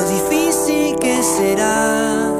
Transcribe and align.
lo 0.00 0.08
difícil 0.08 0.96
que 0.98 1.22
será. 1.22 2.32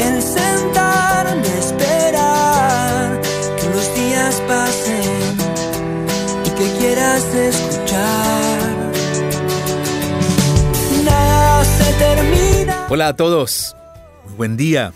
El 0.00 0.22
sentarme 0.22 1.58
esperar 1.58 3.20
que 3.58 3.68
los 3.68 3.94
días 3.94 4.42
pasen 4.48 5.36
y 6.44 6.50
que 6.50 6.78
quieras 6.78 7.24
escuchar. 7.34 8.92
Nada 11.04 11.64
se 11.64 11.92
termina. 11.94 12.86
Hola 12.88 13.08
a 13.08 13.16
todos, 13.16 13.76
muy 14.24 14.34
buen 14.34 14.56
día. 14.56 14.92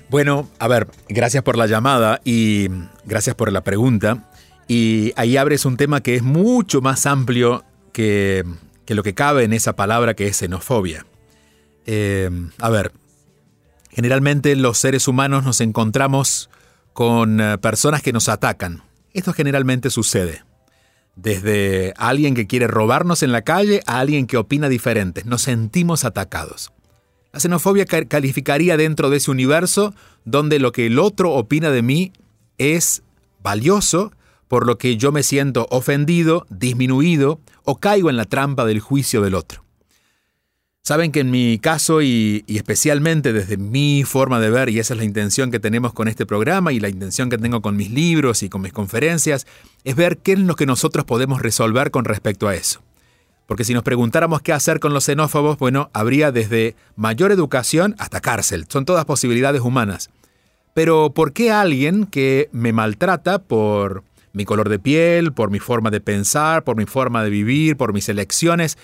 Bueno, 0.10 0.48
a 0.60 0.68
ver, 0.68 0.88
gracias 1.10 1.44
por 1.44 1.58
la 1.58 1.66
llamada 1.66 2.22
y 2.24 2.70
gracias 3.06 3.36
por 3.36 3.52
la 3.52 3.62
pregunta. 3.62 4.30
Y 4.68 5.14
ahí 5.16 5.36
abres 5.38 5.66
un 5.66 5.78
tema 5.78 6.02
que 6.02 6.16
es 6.16 6.24
mucho 6.24 6.82
más 6.82 7.06
amplio 7.08 7.64
que, 7.92 8.44
que 8.86 8.96
lo 8.96 9.04
que 9.04 9.14
cabe 9.14 9.44
en 9.44 9.54
esa 9.54 9.74
palabra 9.76 10.14
que 10.14 10.28
es 10.28 10.38
xenofobia. 10.38 11.06
Eh, 11.86 12.30
a 12.60 12.70
ver, 12.70 12.92
generalmente 13.90 14.56
los 14.56 14.78
seres 14.78 15.08
humanos 15.08 15.44
nos 15.44 15.62
encontramos 15.62 16.50
con 16.94 17.42
eh, 17.42 17.58
personas 17.58 18.02
que 18.02 18.14
nos 18.14 18.30
atacan. 18.30 18.84
Esto 19.14 19.34
generalmente 19.34 19.90
sucede. 19.90 20.44
Desde 21.16 21.94
alguien 21.98 22.34
que 22.34 22.48
quiere 22.48 22.68
robarnos 22.68 23.22
en 23.22 23.32
la 23.32 23.44
calle 23.44 23.82
a 23.86 24.00
alguien 24.00 24.26
que 24.26 24.38
opina 24.38 24.70
diferente. 24.70 25.24
Nos 25.26 25.44
sentimos 25.44 26.06
atacados. 26.06 26.72
La 27.32 27.40
xenofobia 27.40 27.86
calificaría 27.86 28.78
dentro 28.78 29.10
de 29.10 29.18
ese 29.18 29.32
universo 29.32 29.94
donde 30.24 30.60
lo 30.60 30.72
que 30.72 30.86
el 30.86 31.00
otro 31.00 31.34
opina 31.34 31.72
de 31.72 31.82
mí 31.82 32.14
es 32.60 33.04
valioso, 33.42 34.12
por 34.48 34.68
lo 34.68 34.78
que 34.78 34.98
yo 34.98 35.12
me 35.12 35.24
siento 35.24 35.68
ofendido, 35.72 36.46
disminuido 36.50 37.40
o 37.64 37.80
caigo 37.80 38.10
en 38.10 38.18
la 38.18 38.26
trampa 38.26 38.66
del 38.66 38.80
juicio 38.80 39.22
del 39.22 39.34
otro. 39.34 39.63
Saben 40.86 41.14
que 41.14 41.22
en 41.22 41.32
mi 41.32 41.60
caso 41.60 42.02
y, 42.02 42.44
especialmente 42.46 43.32
desde 43.32 43.56
mi 43.56 44.04
forma 44.04 44.42
de 44.42 44.50
ver, 44.50 44.68
y 44.68 44.80
esa 44.80 44.94
es 44.94 44.98
la 44.98 45.06
intención 45.06 45.50
que 45.50 45.62
tenemos 45.62 45.94
con 45.94 46.10
este 46.10 46.26
programa 46.26 46.74
y 46.74 46.82
la 46.82 46.90
intención 46.90 47.30
que 47.30 47.38
tengo 47.38 47.62
con 47.62 47.78
mis 47.78 47.90
libros 47.90 48.44
y 48.44 48.50
con 48.50 48.62
mis 48.62 48.74
conferencias, 48.74 49.48
es 49.86 49.96
ver 49.96 50.18
qué 50.18 50.34
es 50.34 50.40
lo 50.40 50.58
que 50.58 50.66
nosotros 50.66 51.06
podemos 51.06 51.42
resolver 51.42 51.90
con 51.90 52.04
respecto 52.04 52.50
a 52.50 52.56
eso. 52.56 52.82
Porque 53.48 53.64
si 53.64 53.74
nos 53.74 53.84
preguntáramos 53.84 54.42
qué 54.42 54.52
hacer 54.52 54.82
con 54.82 54.94
los 54.94 55.06
xenófobos, 55.06 55.58
bueno, 55.58 55.90
habría 55.94 56.34
desde 56.34 56.76
mayor 56.98 57.32
educación 57.32 57.96
hasta 57.98 58.20
cárcel. 58.20 58.66
Son 58.68 58.84
todas 58.84 59.06
posibilidades 59.06 59.62
humanas. 59.62 60.10
Pero 60.74 61.14
¿por 61.14 61.32
qué 61.32 61.50
alguien 61.50 62.08
que 62.08 62.50
me 62.52 62.74
maltrata 62.74 63.40
por 63.40 64.04
mi 64.34 64.44
color 64.44 64.68
de 64.68 64.80
piel, 64.80 65.32
por 65.32 65.50
mi 65.50 65.60
forma 65.60 65.92
de 65.92 66.02
pensar, 66.02 66.66
por 66.66 66.76
mi 66.76 66.86
forma 66.86 67.24
de 67.24 67.30
vivir, 67.30 67.78
por 67.78 67.94
mis 67.94 68.10
elecciones, 68.10 68.78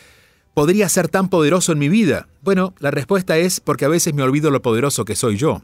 podría 0.53 0.89
ser 0.89 1.07
tan 1.07 1.29
poderoso 1.29 1.71
en 1.71 1.79
mi 1.79 1.89
vida? 1.89 2.27
Bueno, 2.41 2.73
la 2.79 2.91
respuesta 2.91 3.37
es 3.37 3.59
porque 3.59 3.85
a 3.85 3.89
veces 3.89 4.13
me 4.13 4.23
olvido 4.23 4.51
lo 4.51 4.61
poderoso 4.61 5.05
que 5.05 5.15
soy 5.15 5.37
yo. 5.37 5.61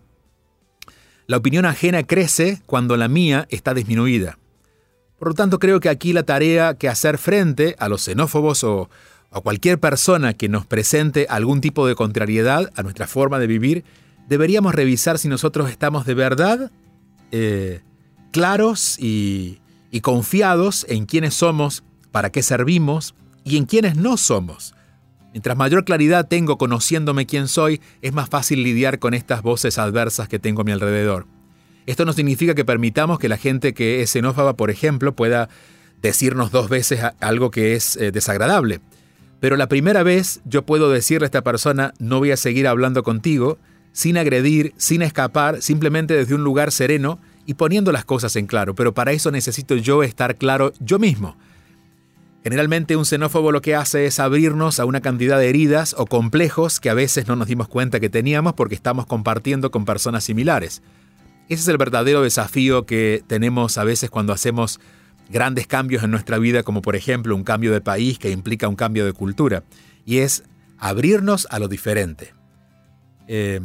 La 1.27 1.37
opinión 1.37 1.65
ajena 1.65 2.03
crece 2.03 2.61
cuando 2.65 2.97
la 2.97 3.07
mía 3.07 3.47
está 3.49 3.73
disminuida. 3.73 4.37
Por 5.17 5.29
lo 5.29 5.33
tanto, 5.33 5.59
creo 5.59 5.79
que 5.79 5.89
aquí 5.89 6.13
la 6.13 6.23
tarea 6.23 6.75
que 6.75 6.89
hacer 6.89 7.17
frente 7.17 7.75
a 7.79 7.89
los 7.89 8.03
xenófobos 8.03 8.63
o 8.63 8.89
a 9.31 9.41
cualquier 9.41 9.79
persona 9.79 10.33
que 10.33 10.49
nos 10.49 10.65
presente 10.65 11.25
algún 11.29 11.61
tipo 11.61 11.87
de 11.87 11.95
contrariedad 11.95 12.71
a 12.75 12.83
nuestra 12.83 13.07
forma 13.07 13.39
de 13.39 13.47
vivir, 13.47 13.83
deberíamos 14.27 14.75
revisar 14.75 15.17
si 15.17 15.27
nosotros 15.27 15.69
estamos 15.69 16.05
de 16.05 16.13
verdad 16.13 16.71
eh, 17.31 17.81
claros 18.31 18.99
y, 18.99 19.61
y 19.91 20.01
confiados 20.01 20.85
en 20.89 21.05
quiénes 21.05 21.33
somos, 21.33 21.83
para 22.11 22.29
qué 22.29 22.43
servimos 22.43 23.15
y 23.45 23.55
en 23.55 23.65
quiénes 23.65 23.95
no 23.95 24.17
somos. 24.17 24.73
Mientras 25.31 25.55
mayor 25.55 25.85
claridad 25.85 26.27
tengo 26.27 26.57
conociéndome 26.57 27.25
quién 27.25 27.47
soy, 27.47 27.79
es 28.01 28.11
más 28.11 28.29
fácil 28.29 28.63
lidiar 28.63 28.99
con 28.99 29.13
estas 29.13 29.41
voces 29.41 29.77
adversas 29.77 30.27
que 30.27 30.39
tengo 30.39 30.61
a 30.61 30.65
mi 30.65 30.71
alrededor. 30.71 31.27
Esto 31.85 32.03
no 32.03 32.13
significa 32.13 32.55
que 32.55 32.65
permitamos 32.65 33.19
que 33.19 33.29
la 33.29 33.37
gente 33.37 33.73
que 33.73 34.01
es 34.01 34.09
xenófoba, 34.09 34.55
por 34.55 34.71
ejemplo, 34.71 35.15
pueda 35.15 35.49
decirnos 36.01 36.51
dos 36.51 36.69
veces 36.69 37.01
algo 37.19 37.51
que 37.51 37.75
es 37.75 37.95
eh, 37.97 38.11
desagradable. 38.11 38.81
Pero 39.39 39.57
la 39.57 39.67
primera 39.67 40.01
vez 40.01 40.41
yo 40.45 40.65
puedo 40.65 40.89
decirle 40.89 41.25
a 41.25 41.27
esta 41.27 41.43
persona, 41.43 41.93
no 41.99 42.19
voy 42.19 42.31
a 42.31 42.37
seguir 42.37 42.67
hablando 42.67 43.03
contigo, 43.03 43.59
sin 43.91 44.17
agredir, 44.17 44.73
sin 44.77 45.01
escapar, 45.01 45.61
simplemente 45.61 46.15
desde 46.15 46.33
un 46.33 46.43
lugar 46.43 46.71
sereno 46.71 47.19
y 47.45 47.53
poniendo 47.53 47.91
las 47.91 48.05
cosas 48.05 48.35
en 48.35 48.47
claro, 48.47 48.73
pero 48.73 48.93
para 48.93 49.11
eso 49.11 49.29
necesito 49.31 49.75
yo 49.75 50.01
estar 50.01 50.35
claro 50.37 50.73
yo 50.79 50.97
mismo. 50.97 51.37
Generalmente 52.45 52.95
un 52.95 53.05
xenófobo 53.05 53.51
lo 53.51 53.63
que 53.63 53.73
hace 53.73 54.05
es 54.05 54.19
abrirnos 54.19 54.79
a 54.79 54.85
una 54.85 55.01
cantidad 55.01 55.39
de 55.39 55.49
heridas 55.49 55.95
o 55.97 56.05
complejos 56.05 56.79
que 56.79 56.91
a 56.91 56.93
veces 56.93 57.27
no 57.27 57.35
nos 57.35 57.47
dimos 57.47 57.67
cuenta 57.67 57.99
que 57.99 58.07
teníamos 58.07 58.53
porque 58.53 58.75
estamos 58.75 59.07
compartiendo 59.07 59.71
con 59.71 59.83
personas 59.83 60.25
similares. 60.25 60.83
Ese 61.49 61.63
es 61.63 61.67
el 61.69 61.79
verdadero 61.79 62.21
desafío 62.21 62.85
que 62.85 63.23
tenemos 63.25 63.79
a 63.79 63.83
veces 63.83 64.11
cuando 64.11 64.31
hacemos 64.31 64.79
grandes 65.27 65.65
cambios 65.65 66.03
en 66.03 66.11
nuestra 66.11 66.37
vida, 66.37 66.61
como 66.61 66.83
por 66.83 66.95
ejemplo 66.95 67.35
un 67.35 67.43
cambio 67.43 67.73
de 67.73 67.81
país 67.81 68.19
que 68.19 68.29
implica 68.29 68.67
un 68.67 68.75
cambio 68.75 69.07
de 69.07 69.13
cultura, 69.13 69.63
y 70.05 70.19
es 70.19 70.43
abrirnos 70.77 71.47
a 71.49 71.57
lo 71.57 71.67
diferente. 71.67 72.35
Eh, 73.27 73.59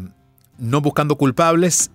no 0.57 0.81
buscando 0.81 1.17
culpables, 1.17 1.91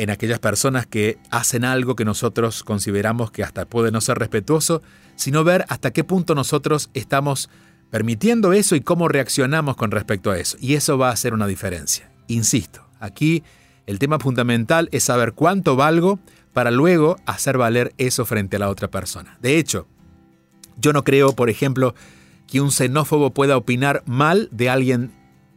en 0.00 0.08
aquellas 0.08 0.38
personas 0.38 0.86
que 0.86 1.18
hacen 1.30 1.62
algo 1.62 1.94
que 1.94 2.06
nosotros 2.06 2.64
consideramos 2.64 3.30
que 3.30 3.44
hasta 3.44 3.66
puede 3.66 3.92
no 3.92 4.00
ser 4.00 4.18
respetuoso, 4.18 4.80
sino 5.14 5.44
ver 5.44 5.66
hasta 5.68 5.90
qué 5.90 6.04
punto 6.04 6.34
nosotros 6.34 6.88
estamos 6.94 7.50
permitiendo 7.90 8.54
eso 8.54 8.76
y 8.76 8.80
cómo 8.80 9.08
reaccionamos 9.08 9.76
con 9.76 9.90
respecto 9.90 10.30
a 10.30 10.38
eso. 10.38 10.56
Y 10.58 10.72
eso 10.72 10.96
va 10.96 11.10
a 11.10 11.12
hacer 11.12 11.34
una 11.34 11.46
diferencia. 11.46 12.10
Insisto, 12.28 12.86
aquí 12.98 13.42
El 13.90 13.98
tema 13.98 14.20
fundamental 14.20 14.88
es 14.92 15.02
saber 15.02 15.32
cuánto 15.32 15.74
valgo 15.74 16.20
para 16.52 16.70
luego 16.70 17.16
hacer 17.26 17.58
valer 17.58 17.92
eso 17.98 18.24
frente 18.24 18.54
a 18.54 18.60
la 18.60 18.68
otra 18.68 18.88
persona. 18.88 19.36
De 19.42 19.58
hecho, 19.58 19.88
yo 20.76 20.92
no 20.92 21.02
creo, 21.02 21.32
por 21.32 21.50
ejemplo, 21.50 21.96
que 22.46 22.60
un 22.60 22.70
xenófobo 22.70 23.32
pueda 23.32 23.56
opinar 23.56 24.04
mal 24.06 24.48
de 24.52 24.70
alguien, 24.70 25.12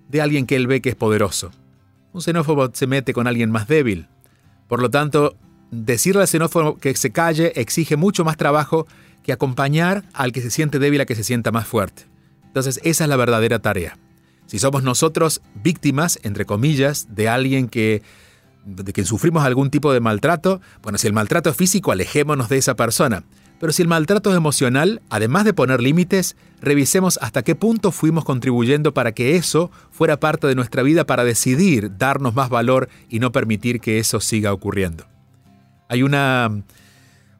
de 0.09 0.21
alguien 0.21 0.47
que 0.47 0.55
él 0.55 0.65
ve 0.65 0.81
que 0.81 0.89
es 0.89 0.95
poderoso. 0.95 1.51
Un 2.11 2.21
xenófobo 2.21 2.71
se 2.73 2.87
mete 2.87 3.13
con 3.13 3.27
alguien 3.27 3.51
más 3.51 3.67
débil. 3.67 4.07
Por 4.67 4.81
lo 4.81 4.89
tanto, 4.89 5.35
decirle 5.71 6.21
al 6.21 6.27
xenófobo 6.27 6.77
que 6.77 6.95
se 6.95 7.11
calle 7.11 7.53
exige 7.55 7.97
mucho 7.97 8.23
más 8.23 8.37
trabajo 8.37 8.87
que 9.23 9.33
acompañar 9.33 10.03
al 10.13 10.31
que 10.31 10.41
se 10.41 10.51
siente 10.51 10.79
débil 10.79 11.01
a 11.01 11.05
que 11.05 11.15
se 11.15 11.23
sienta 11.23 11.51
más 11.51 11.67
fuerte. 11.67 12.05
Entonces, 12.45 12.79
esa 12.83 13.05
es 13.05 13.09
la 13.09 13.15
verdadera 13.15 13.59
tarea. 13.59 13.97
Si 14.45 14.59
somos 14.59 14.83
nosotros 14.83 15.41
víctimas, 15.55 16.19
entre 16.23 16.45
comillas, 16.45 17.07
de 17.09 17.29
alguien 17.29 17.67
que 17.67 18.03
de 18.65 18.93
que 18.93 19.03
sufrimos 19.03 19.43
algún 19.43 19.69
tipo 19.69 19.91
de 19.91 19.99
maltrato, 19.99 20.61
bueno, 20.81 20.97
si 20.97 21.07
el 21.07 21.13
maltrato 21.13 21.49
es 21.49 21.55
físico, 21.57 21.91
alejémonos 21.91 22.49
de 22.49 22.57
esa 22.57 22.75
persona. 22.75 23.23
Pero 23.59 23.71
si 23.71 23.81
el 23.81 23.87
maltrato 23.87 24.29
es 24.29 24.35
emocional, 24.35 25.01
además 25.09 25.45
de 25.45 25.53
poner 25.53 25.81
límites, 25.81 26.35
revisemos 26.59 27.17
hasta 27.21 27.43
qué 27.43 27.55
punto 27.55 27.91
fuimos 27.91 28.25
contribuyendo 28.25 28.93
para 28.93 29.13
que 29.13 29.35
eso 29.35 29.71
fuera 29.91 30.19
parte 30.19 30.47
de 30.47 30.55
nuestra 30.55 30.83
vida 30.83 31.05
para 31.05 31.23
decidir 31.23 31.97
darnos 31.97 32.35
más 32.35 32.49
valor 32.49 32.89
y 33.09 33.19
no 33.19 33.31
permitir 33.31 33.79
que 33.79 33.99
eso 33.99 34.19
siga 34.19 34.51
ocurriendo. 34.51 35.05
Hay 35.87 36.03
una, 36.03 36.63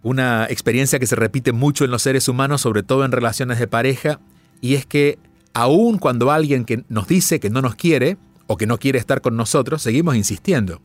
una 0.02 0.46
experiencia 0.46 1.00
que 1.00 1.08
se 1.08 1.16
repite 1.16 1.52
mucho 1.52 1.86
en 1.86 1.92
los 1.92 2.02
seres 2.02 2.28
humanos, 2.28 2.62
sobre 2.62 2.84
todo 2.84 3.04
en 3.04 3.12
relaciones 3.12 3.60
de 3.60 3.68
pareja, 3.68 4.20
y 4.62 4.76
es 4.76 4.86
que 4.86 5.18
aun 5.54 5.98
cuando 5.98 6.32
alguien 6.32 6.66
que 6.66 6.84
nos 6.90 7.08
dice 7.08 7.40
que 7.40 7.50
no 7.50 7.62
nos 7.62 7.76
quiere 7.76 8.18
o 8.48 8.58
que 8.58 8.68
no 8.68 8.78
quiere 8.78 9.00
estar 9.00 9.22
con 9.22 9.36
nosotros, 9.36 9.82
seguimos 9.82 10.16
insistiendo. 10.16 10.82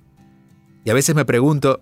Y 0.84 0.90
a 0.90 0.94
veces 0.94 1.14
me 1.14 1.24
pregunto, 1.24 1.80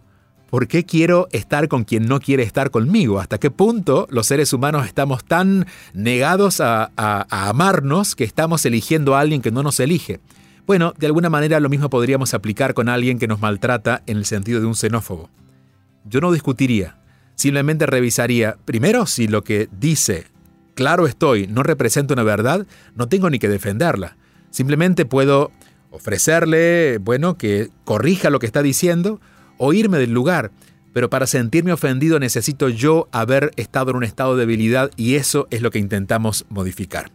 ¿por 0.50 0.68
qué 0.68 0.84
quiero 0.84 1.28
estar 1.32 1.68
con 1.68 1.84
quien 1.84 2.06
no 2.06 2.20
quiere 2.20 2.42
estar 2.42 2.70
conmigo? 2.70 3.20
¿Hasta 3.20 3.38
qué 3.38 3.50
punto 3.50 4.06
los 4.10 4.26
seres 4.26 4.52
humanos 4.52 4.86
estamos 4.86 5.24
tan 5.24 5.66
negados 5.92 6.60
a, 6.60 6.90
amarnos 7.30 8.14
que 8.14 8.24
estamos 8.24 8.64
eligiendo 8.64 9.14
a 9.14 9.20
alguien 9.20 9.42
que 9.42 9.50
no 9.50 9.62
nos 9.62 9.80
elige? 9.80 10.20
Bueno, 10.66 10.94
de 10.98 11.06
alguna 11.06 11.30
manera 11.30 11.60
lo 11.60 11.68
mismo 11.68 11.90
podríamos 11.90 12.34
aplicar 12.34 12.74
con 12.74 12.88
alguien 12.88 13.18
que 13.18 13.28
nos 13.28 13.40
maltrata 13.40 14.02
en 14.06 14.16
el 14.16 14.24
sentido 14.24 14.60
de 14.60 14.66
un 14.66 14.74
xenófobo. 14.74 15.30
Yo 16.04 16.20
no 16.20 16.32
discutiría, 16.32 16.98
simplemente 17.34 17.86
revisaría, 17.86 18.56
primero, 18.64 19.06
si 19.06 19.28
lo 19.28 19.42
que 19.42 19.68
dice, 19.78 20.24
claro 20.74 21.06
estoy, 21.06 21.46
no 21.46 21.62
representa 21.62 22.14
una 22.14 22.22
verdad, 22.22 22.66
no 22.94 23.08
tengo 23.08 23.30
ni 23.30 23.38
que 23.38 23.48
defenderla. 23.48 24.16
Simplemente 24.50 25.04
puedo 25.04 25.50
ofrecerle, 25.90 26.98
bueno, 26.98 27.36
que 27.36 27.70
corrija 27.84 28.30
lo 28.30 28.38
que 28.38 28.46
está 28.46 28.62
diciendo 28.62 29.20
o 29.58 29.72
irme 29.72 29.98
del 29.98 30.12
lugar. 30.12 30.50
Pero 30.92 31.10
para 31.10 31.26
sentirme 31.26 31.72
ofendido 31.72 32.18
necesito 32.18 32.68
yo 32.68 33.08
haber 33.12 33.50
estado 33.56 33.90
en 33.90 33.98
un 33.98 34.04
estado 34.04 34.34
de 34.34 34.40
debilidad 34.40 34.90
y 34.96 35.16
eso 35.16 35.46
es 35.50 35.60
lo 35.60 35.70
que 35.70 35.78
intentamos 35.78 36.46
modificar. 36.48 37.10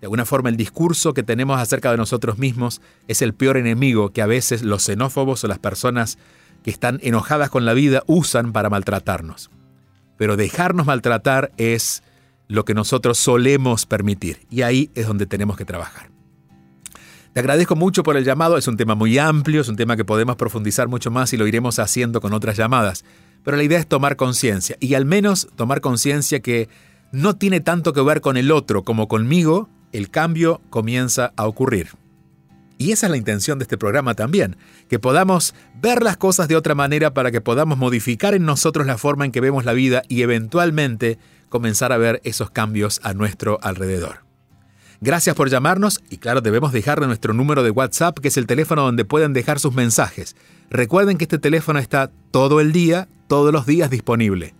De 0.00 0.06
alguna 0.06 0.24
forma 0.24 0.48
el 0.48 0.56
discurso 0.56 1.12
que 1.12 1.22
tenemos 1.22 1.60
acerca 1.60 1.90
de 1.90 1.96
nosotros 1.96 2.38
mismos 2.38 2.80
es 3.08 3.20
el 3.20 3.34
peor 3.34 3.56
enemigo 3.56 4.12
que 4.12 4.22
a 4.22 4.26
veces 4.26 4.62
los 4.62 4.82
xenófobos 4.84 5.44
o 5.44 5.48
las 5.48 5.58
personas 5.58 6.18
que 6.62 6.70
están 6.70 7.00
enojadas 7.02 7.50
con 7.50 7.64
la 7.64 7.74
vida 7.74 8.02
usan 8.06 8.52
para 8.52 8.70
maltratarnos. 8.70 9.50
Pero 10.16 10.36
dejarnos 10.36 10.86
maltratar 10.86 11.52
es 11.56 12.02
lo 12.48 12.64
que 12.64 12.74
nosotros 12.74 13.18
solemos 13.18 13.86
permitir 13.86 14.46
y 14.50 14.62
ahí 14.62 14.90
es 14.94 15.06
donde 15.06 15.26
tenemos 15.26 15.56
que 15.56 15.64
trabajar. 15.64 16.10
Te 17.32 17.38
agradezco 17.38 17.76
mucho 17.76 18.02
por 18.02 18.16
el 18.16 18.24
llamado, 18.24 18.56
es 18.56 18.66
un 18.66 18.76
tema 18.76 18.96
muy 18.96 19.16
amplio, 19.16 19.60
es 19.60 19.68
un 19.68 19.76
tema 19.76 19.96
que 19.96 20.04
podemos 20.04 20.34
profundizar 20.34 20.88
mucho 20.88 21.12
más 21.12 21.32
y 21.32 21.36
lo 21.36 21.46
iremos 21.46 21.78
haciendo 21.78 22.20
con 22.20 22.32
otras 22.32 22.56
llamadas. 22.56 23.04
Pero 23.44 23.56
la 23.56 23.62
idea 23.62 23.78
es 23.78 23.86
tomar 23.86 24.16
conciencia 24.16 24.76
y 24.80 24.94
al 24.94 25.04
menos 25.04 25.48
tomar 25.54 25.80
conciencia 25.80 26.40
que 26.40 26.68
no 27.12 27.36
tiene 27.36 27.60
tanto 27.60 27.92
que 27.92 28.02
ver 28.02 28.20
con 28.20 28.36
el 28.36 28.50
otro 28.50 28.82
como 28.82 29.06
conmigo, 29.06 29.68
el 29.92 30.10
cambio 30.10 30.60
comienza 30.70 31.32
a 31.36 31.46
ocurrir. 31.46 31.90
Y 32.78 32.90
esa 32.90 33.06
es 33.06 33.10
la 33.10 33.16
intención 33.16 33.60
de 33.60 33.64
este 33.64 33.78
programa 33.78 34.14
también, 34.14 34.56
que 34.88 34.98
podamos 34.98 35.54
ver 35.80 36.02
las 36.02 36.16
cosas 36.16 36.48
de 36.48 36.56
otra 36.56 36.74
manera 36.74 37.14
para 37.14 37.30
que 37.30 37.40
podamos 37.40 37.78
modificar 37.78 38.34
en 38.34 38.44
nosotros 38.44 38.86
la 38.86 38.98
forma 38.98 39.24
en 39.24 39.30
que 39.30 39.40
vemos 39.40 39.64
la 39.64 39.72
vida 39.72 40.02
y 40.08 40.22
eventualmente 40.22 41.18
comenzar 41.48 41.92
a 41.92 41.98
ver 41.98 42.20
esos 42.24 42.50
cambios 42.50 43.00
a 43.04 43.14
nuestro 43.14 43.58
alrededor. 43.62 44.29
Gracias 45.02 45.34
por 45.34 45.48
llamarnos 45.48 46.02
y 46.10 46.18
claro, 46.18 46.42
debemos 46.42 46.72
dejarle 46.72 47.06
nuestro 47.06 47.32
número 47.32 47.62
de 47.62 47.70
WhatsApp, 47.70 48.18
que 48.18 48.28
es 48.28 48.36
el 48.36 48.46
teléfono 48.46 48.82
donde 48.82 49.06
pueden 49.06 49.32
dejar 49.32 49.58
sus 49.58 49.72
mensajes. 49.72 50.36
Recuerden 50.68 51.16
que 51.16 51.24
este 51.24 51.38
teléfono 51.38 51.78
está 51.78 52.10
todo 52.30 52.60
el 52.60 52.72
día, 52.72 53.08
todos 53.26 53.50
los 53.50 53.64
días 53.64 53.88
disponible. 53.88 54.52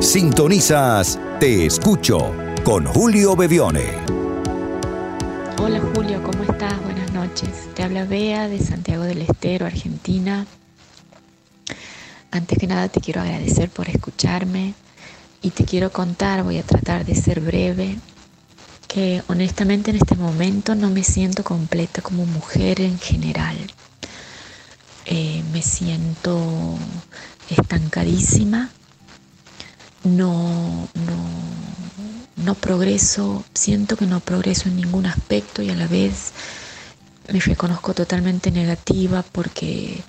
Sintonizas 0.01 1.19
Te 1.41 1.65
Escucho 1.65 2.33
con 2.63 2.85
Julio 2.85 3.35
Bevione. 3.35 3.83
Hola 5.61 5.81
Julio, 5.93 6.23
¿cómo 6.23 6.43
estás? 6.49 6.81
Buenas 6.83 7.11
noches. 7.11 7.67
Te 7.75 7.83
habla 7.83 8.05
Bea 8.05 8.47
de 8.47 8.59
Santiago 8.59 9.03
del 9.03 9.21
Estero, 9.23 9.65
Argentina. 9.65 10.47
Antes 12.31 12.57
que 12.57 12.65
nada 12.65 12.87
te 12.87 13.01
quiero 13.01 13.19
agradecer 13.19 13.69
por 13.69 13.89
escucharme 13.89 14.73
y 15.41 15.49
te 15.49 15.65
quiero 15.65 15.91
contar, 15.91 16.43
voy 16.43 16.59
a 16.59 16.63
tratar 16.63 17.03
de 17.03 17.15
ser 17.15 17.41
breve, 17.41 17.97
que 18.87 19.21
honestamente 19.27 19.91
en 19.91 19.97
este 19.97 20.15
momento 20.15 20.75
no 20.75 20.89
me 20.89 21.03
siento 21.03 21.43
completa 21.43 22.01
como 22.01 22.25
mujer 22.25 22.79
en 22.79 22.99
general. 22.99 23.57
Eh, 25.05 25.43
me 25.51 25.61
siento 25.61 26.77
estancadísima 27.49 28.69
no, 30.03 30.87
no, 30.93 32.43
no 32.43 32.55
progreso, 32.55 33.43
siento 33.53 33.97
que 33.97 34.05
no 34.05 34.19
progreso 34.19 34.69
en 34.69 34.77
ningún 34.77 35.05
aspecto 35.05 35.61
y 35.61 35.69
a 35.69 35.75
la 35.75 35.87
vez 35.87 36.31
me 37.31 37.39
reconozco 37.39 37.93
totalmente 37.93 38.51
negativa 38.51 39.23
porque 39.31 40.01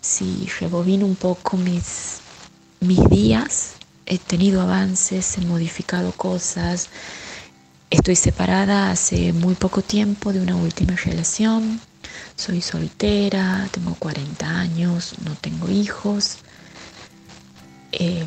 si 0.00 0.48
rebobino 0.60 1.06
un 1.06 1.16
poco 1.16 1.56
mis, 1.56 2.18
mis 2.80 3.08
días, 3.08 3.74
he 4.06 4.18
tenido 4.18 4.60
avances, 4.60 5.38
he 5.38 5.40
modificado 5.42 6.12
cosas, 6.12 6.88
estoy 7.90 8.16
separada 8.16 8.90
hace 8.90 9.32
muy 9.32 9.54
poco 9.54 9.82
tiempo 9.82 10.32
de 10.32 10.40
una 10.40 10.56
última 10.56 10.94
relación, 10.96 11.80
soy 12.36 12.60
soltera, 12.60 13.68
tengo 13.70 13.94
40 13.94 14.48
años, 14.48 15.14
no 15.24 15.34
tengo 15.34 15.68
hijos. 15.70 16.38
Em, 17.92 18.26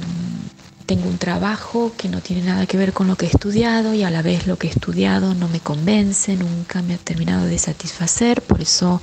tengo 0.91 1.07
un 1.07 1.17
trabajo 1.17 1.93
que 1.95 2.09
no 2.09 2.19
tiene 2.19 2.41
nada 2.41 2.65
que 2.65 2.75
ver 2.75 2.91
con 2.91 3.07
lo 3.07 3.15
que 3.15 3.25
he 3.25 3.29
estudiado 3.29 3.93
y 3.93 4.03
a 4.03 4.09
la 4.09 4.21
vez 4.21 4.45
lo 4.45 4.57
que 4.57 4.67
he 4.67 4.69
estudiado 4.69 5.33
no 5.33 5.47
me 5.47 5.61
convence, 5.61 6.35
nunca 6.35 6.81
me 6.81 6.95
ha 6.95 6.97
terminado 6.97 7.45
de 7.45 7.57
satisfacer, 7.59 8.41
por 8.41 8.59
eso 8.59 9.01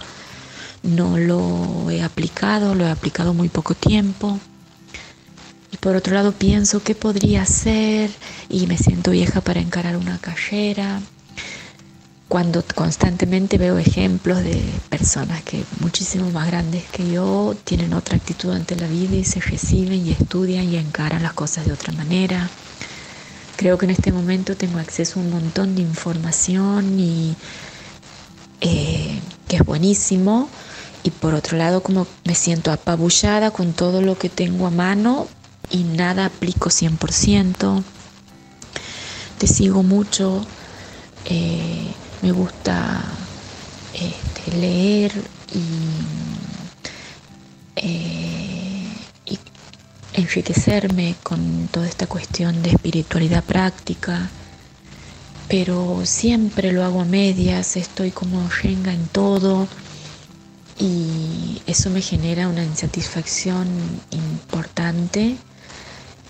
no 0.82 1.16
lo 1.16 1.88
he 1.88 2.02
aplicado, 2.02 2.74
lo 2.74 2.84
he 2.84 2.90
aplicado 2.90 3.32
muy 3.32 3.48
poco 3.48 3.72
tiempo. 3.72 4.38
Y 5.72 5.78
por 5.78 5.96
otro 5.96 6.12
lado 6.12 6.32
pienso 6.32 6.82
qué 6.82 6.94
podría 6.94 7.40
hacer 7.40 8.10
y 8.50 8.66
me 8.66 8.76
siento 8.76 9.12
vieja 9.12 9.40
para 9.40 9.60
encarar 9.60 9.96
una 9.96 10.18
carrera 10.18 11.00
cuando 12.28 12.62
constantemente 12.74 13.56
veo 13.56 13.78
ejemplos 13.78 14.44
de 14.44 14.62
personas 14.90 15.42
que 15.42 15.64
muchísimo 15.80 16.30
más 16.30 16.46
grandes 16.46 16.84
que 16.92 17.10
yo 17.10 17.56
tienen 17.64 17.94
otra 17.94 18.16
actitud 18.16 18.52
ante 18.52 18.76
la 18.76 18.86
vida 18.86 19.16
y 19.16 19.24
se 19.24 19.40
reciben 19.40 20.06
y 20.06 20.10
estudian 20.10 20.68
y 20.68 20.76
encaran 20.76 21.22
las 21.22 21.32
cosas 21.32 21.64
de 21.64 21.72
otra 21.72 21.92
manera. 21.94 22.50
Creo 23.56 23.78
que 23.78 23.86
en 23.86 23.90
este 23.90 24.12
momento 24.12 24.56
tengo 24.56 24.78
acceso 24.78 25.18
a 25.18 25.22
un 25.22 25.30
montón 25.30 25.74
de 25.74 25.80
información 25.82 27.00
y 27.00 27.34
eh, 28.60 29.20
que 29.48 29.56
es 29.56 29.64
buenísimo. 29.64 30.50
Y 31.02 31.10
por 31.10 31.34
otro 31.34 31.56
lado, 31.56 31.82
como 31.82 32.06
me 32.24 32.34
siento 32.34 32.70
apabullada 32.70 33.50
con 33.50 33.72
todo 33.72 34.02
lo 34.02 34.18
que 34.18 34.28
tengo 34.28 34.66
a 34.66 34.70
mano 34.70 35.28
y 35.70 35.78
nada 35.84 36.26
aplico 36.26 36.68
100%. 36.68 37.82
Te 39.38 39.46
sigo 39.46 39.82
mucho. 39.82 40.44
Eh, 41.24 41.94
me 42.22 42.32
gusta 42.32 43.02
este, 43.94 44.56
leer 44.56 45.12
eh, 47.76 48.88
y, 49.26 49.38
enriquecerme 50.14 51.14
con 51.22 51.68
toda 51.68 51.86
esta 51.86 52.06
cuestión 52.06 52.62
de 52.62 52.70
espiritualidad 52.70 53.44
práctica 53.44 54.28
pero 55.48 56.02
siempre 56.04 56.72
lo 56.72 56.84
hago 56.84 57.00
a 57.00 57.04
medias, 57.06 57.76
estoy 57.76 58.10
como 58.10 58.46
renga 58.62 58.92
en 58.92 59.06
todo 59.06 59.66
y 60.78 61.62
eso 61.66 61.88
me 61.88 62.02
genera 62.02 62.48
una 62.48 62.62
insatisfacción 62.62 63.66
importante. 64.10 65.36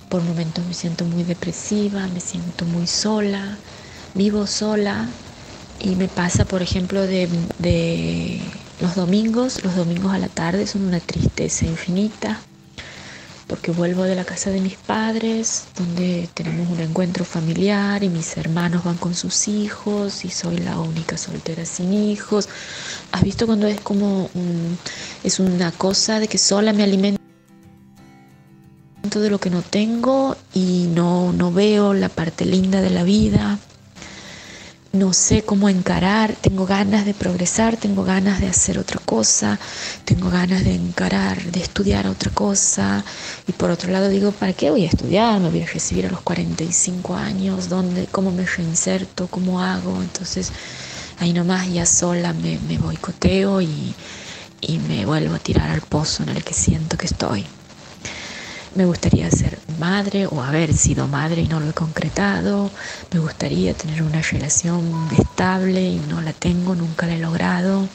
Por 0.09 0.23
momentos 0.23 0.65
me 0.65 0.73
siento 0.73 1.05
muy 1.05 1.25
depresiva, 1.25 2.07
me 2.07 2.21
siento 2.21 2.65
muy 2.65 2.87
sola, 2.87 3.59
vivo 4.15 4.47
sola 4.47 5.09
y 5.81 5.97
me 5.97 6.09
pasa, 6.09 6.45
por 6.45 6.63
ejemplo, 6.63 7.03
de, 7.03 7.29
de 7.59 8.41
los 8.81 8.95
domingos, 8.95 9.65
los 9.65 9.77
domingos 9.77 10.13
a 10.13 10.19
la 10.19 10.29
tarde 10.29 10.67
son 10.67 10.85
una 10.85 11.01
tristeza 11.01 11.67
infinita 11.67 12.41
porque 13.49 13.71
vuelvo 13.73 14.03
de 14.05 14.15
la 14.15 14.25
casa 14.25 14.51
de 14.51 14.61
mis 14.61 14.77
padres, 14.77 15.65
donde 15.77 16.29
tenemos 16.35 16.69
un 16.69 16.81
encuentro 16.81 17.25
familiar 17.25 18.05
y 18.05 18.11
mis 18.11 18.37
hermanos 18.37 18.85
van 18.85 18.99
con 18.99 19.15
sus 19.15 19.49
hijos 19.49 20.25
y 20.27 20.31
soy 20.31 20.59
la 20.59 20.79
única 20.79 21.17
soltera 21.17 21.65
sin 21.65 21.95
hijos. 21.95 22.49
¿Has 23.11 23.23
visto 23.23 23.47
cuando 23.47 23.67
es 23.67 23.81
como 23.81 24.29
es 25.25 25.41
una 25.41 25.73
cosa 25.73 26.21
de 26.21 26.29
que 26.29 26.37
sola 26.37 26.75
me 26.75 26.83
alimento 26.83 27.19
de 29.15 29.31
lo 29.31 29.41
que 29.41 29.49
no 29.49 29.63
tengo 29.63 30.37
y 30.53 30.87
no, 30.95 31.33
no 31.33 31.51
veo 31.51 31.95
la 31.95 32.11
parte 32.11 32.45
linda 32.45 32.83
de 32.83 32.91
la 32.91 33.03
vida? 33.03 33.59
No 34.93 35.13
sé 35.13 35.43
cómo 35.43 35.69
encarar, 35.69 36.35
tengo 36.41 36.67
ganas 36.67 37.05
de 37.05 37.13
progresar, 37.13 37.77
tengo 37.77 38.05
ganas 38.05 38.41
de 38.41 38.49
hacer 38.49 38.79
otra 38.79 39.01
cosa, 39.05 39.59
tengo 40.05 40.31
ganas 40.31 40.65
de 40.65 40.75
encarar, 40.75 41.43
de 41.43 41.61
estudiar 41.61 42.07
otra 42.07 42.31
cosa. 42.31 43.05
Y 43.47 43.53
por 43.53 43.71
otro 43.71 43.91
lado 43.93 44.09
digo, 44.09 44.33
¿para 44.33 44.55
qué 44.55 44.71
voy 44.71 44.85
a 44.85 44.89
estudiar? 44.89 45.41
Me 45.41 45.51
voy 45.51 45.63
a 45.63 45.67
recibir 45.67 46.07
a 46.07 46.11
los 46.11 46.23
45 46.23 47.15
años, 47.15 47.69
¿dónde, 47.69 48.07
¿cómo 48.11 48.31
me 48.31 48.47
reinserto? 48.47 49.27
¿Cómo 49.27 49.61
hago? 49.61 50.01
Entonces 50.01 50.53
ahí 51.19 51.33
nomás 51.33 51.71
ya 51.71 51.85
sola 51.85 52.33
me, 52.33 52.59
me 52.61 52.79
boicoteo 52.79 53.61
y, 53.61 53.95
y 54.61 54.79
me 54.79 55.05
vuelvo 55.05 55.35
a 55.35 55.39
tirar 55.39 55.71
al 55.71 55.83
pozo 55.83 56.23
en 56.23 56.31
el 56.31 56.43
que 56.43 56.55
siento 56.55 56.97
que 56.97 57.07
estoy. 57.07 57.45
Me 58.75 58.87
gustaría 58.87 59.31
ser 59.31 59.59
madre 59.79 60.27
o 60.27 60.43
haber 60.43 60.75
sido 60.75 61.07
madre 61.07 61.43
y 61.43 61.49
no 61.49 61.61
lo 61.61 61.71
he 61.71 61.73
concretado. 61.73 62.71
Me 63.13 63.21
gustaría 63.21 63.75
tener 63.75 64.03
una 64.03 64.21
relación 64.21 65.09
estable 65.17 65.83
y 65.83 65.99
no 66.09 66.21
la 66.21 66.33
tengo, 66.33 66.75
nunca 66.75 67.07
la 67.07 67.15
he 67.15 67.19
logrado. 67.19 67.89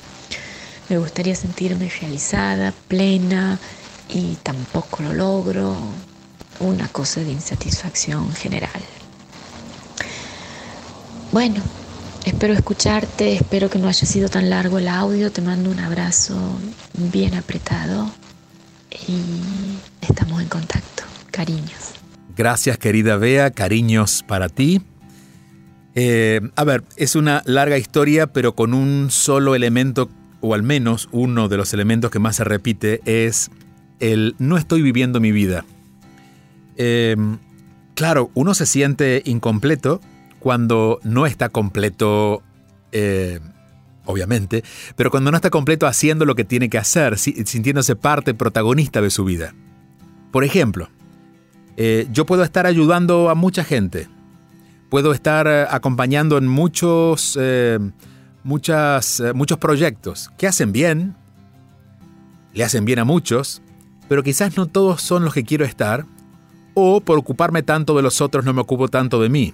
Me 0.89 0.97
gustaría 0.97 1.35
sentirme 1.35 1.89
realizada, 1.89 2.73
plena 2.87 3.59
y 4.09 4.35
tampoco 4.43 5.03
lo 5.03 5.13
logro. 5.13 5.75
Una 6.59 6.87
cosa 6.87 7.21
de 7.21 7.31
insatisfacción 7.31 8.31
general. 8.33 8.69
Bueno, 11.31 11.61
espero 12.25 12.53
escucharte, 12.53 13.33
espero 13.33 13.69
que 13.69 13.79
no 13.79 13.87
haya 13.87 14.05
sido 14.05 14.29
tan 14.29 14.51
largo 14.51 14.77
el 14.77 14.87
audio. 14.87 15.31
Te 15.31 15.41
mando 15.41 15.71
un 15.71 15.79
abrazo 15.79 16.35
bien 16.93 17.33
apretado 17.33 18.11
y 19.07 19.19
estamos 20.01 20.41
en 20.41 20.47
contacto. 20.47 20.92
Cariños. 21.33 21.95
Gracias 22.37 22.77
querida 22.77 23.17
Bea, 23.17 23.49
cariños 23.49 24.23
para 24.27 24.49
ti. 24.49 24.81
Eh, 25.95 26.41
a 26.55 26.63
ver, 26.63 26.83
es 26.95 27.15
una 27.15 27.41
larga 27.45 27.79
historia, 27.79 28.27
pero 28.27 28.53
con 28.53 28.75
un 28.75 29.09
solo 29.09 29.55
elemento, 29.55 30.11
o 30.41 30.53
al 30.53 30.61
menos 30.61 31.09
uno 31.11 31.49
de 31.49 31.57
los 31.57 31.73
elementos 31.73 32.11
que 32.11 32.19
más 32.19 32.35
se 32.35 32.43
repite, 32.43 33.01
es 33.05 33.49
el 33.99 34.35
no 34.37 34.57
estoy 34.57 34.83
viviendo 34.83 35.19
mi 35.19 35.31
vida. 35.31 35.65
Eh, 36.77 37.15
claro, 37.95 38.29
uno 38.35 38.53
se 38.53 38.67
siente 38.67 39.23
incompleto 39.25 40.01
cuando 40.39 40.99
no 41.03 41.25
está 41.25 41.49
completo 41.49 42.43
eh, 42.91 43.39
obviamente, 44.05 44.63
pero 44.95 45.09
cuando 45.09 45.31
no 45.31 45.37
está 45.37 45.49
completo 45.49 45.87
haciendo 45.87 46.25
lo 46.25 46.35
que 46.35 46.43
tiene 46.43 46.69
que 46.69 46.77
hacer, 46.77 47.17
sintiéndose 47.17 47.95
parte 47.95 48.35
protagonista 48.35 49.01
de 49.01 49.09
su 49.09 49.25
vida. 49.25 49.55
Por 50.31 50.43
ejemplo, 50.43 50.89
eh, 51.77 52.07
yo 52.11 52.25
puedo 52.25 52.43
estar 52.43 52.65
ayudando 52.65 53.29
a 53.29 53.35
mucha 53.35 53.63
gente, 53.63 54.07
puedo 54.89 55.11
estar 55.11 55.47
eh, 55.47 55.65
acompañando 55.69 56.37
en 56.37 56.47
muchos, 56.47 57.37
eh, 57.39 57.79
muchas, 58.43 59.23
muchos 59.33 59.57
proyectos 59.57 60.29
que 60.37 60.47
hacen 60.47 60.71
bien, 60.71 61.15
le 62.53 62.63
hacen 62.63 62.85
bien 62.85 62.99
a 62.99 63.05
muchos, 63.05 63.61
pero 64.07 64.23
quizás 64.23 64.55
no 64.57 64.67
todos 64.67 65.01
son 65.01 65.23
los 65.25 65.33
que 65.33 65.43
quiero 65.43 65.65
estar, 65.65 66.05
o 66.73 67.01
por 67.01 67.17
ocuparme 67.17 67.63
tanto 67.63 67.95
de 67.95 68.01
los 68.01 68.21
otros 68.21 68.45
no 68.45 68.53
me 68.53 68.61
ocupo 68.61 68.87
tanto 68.87 69.21
de 69.21 69.29
mí. 69.29 69.53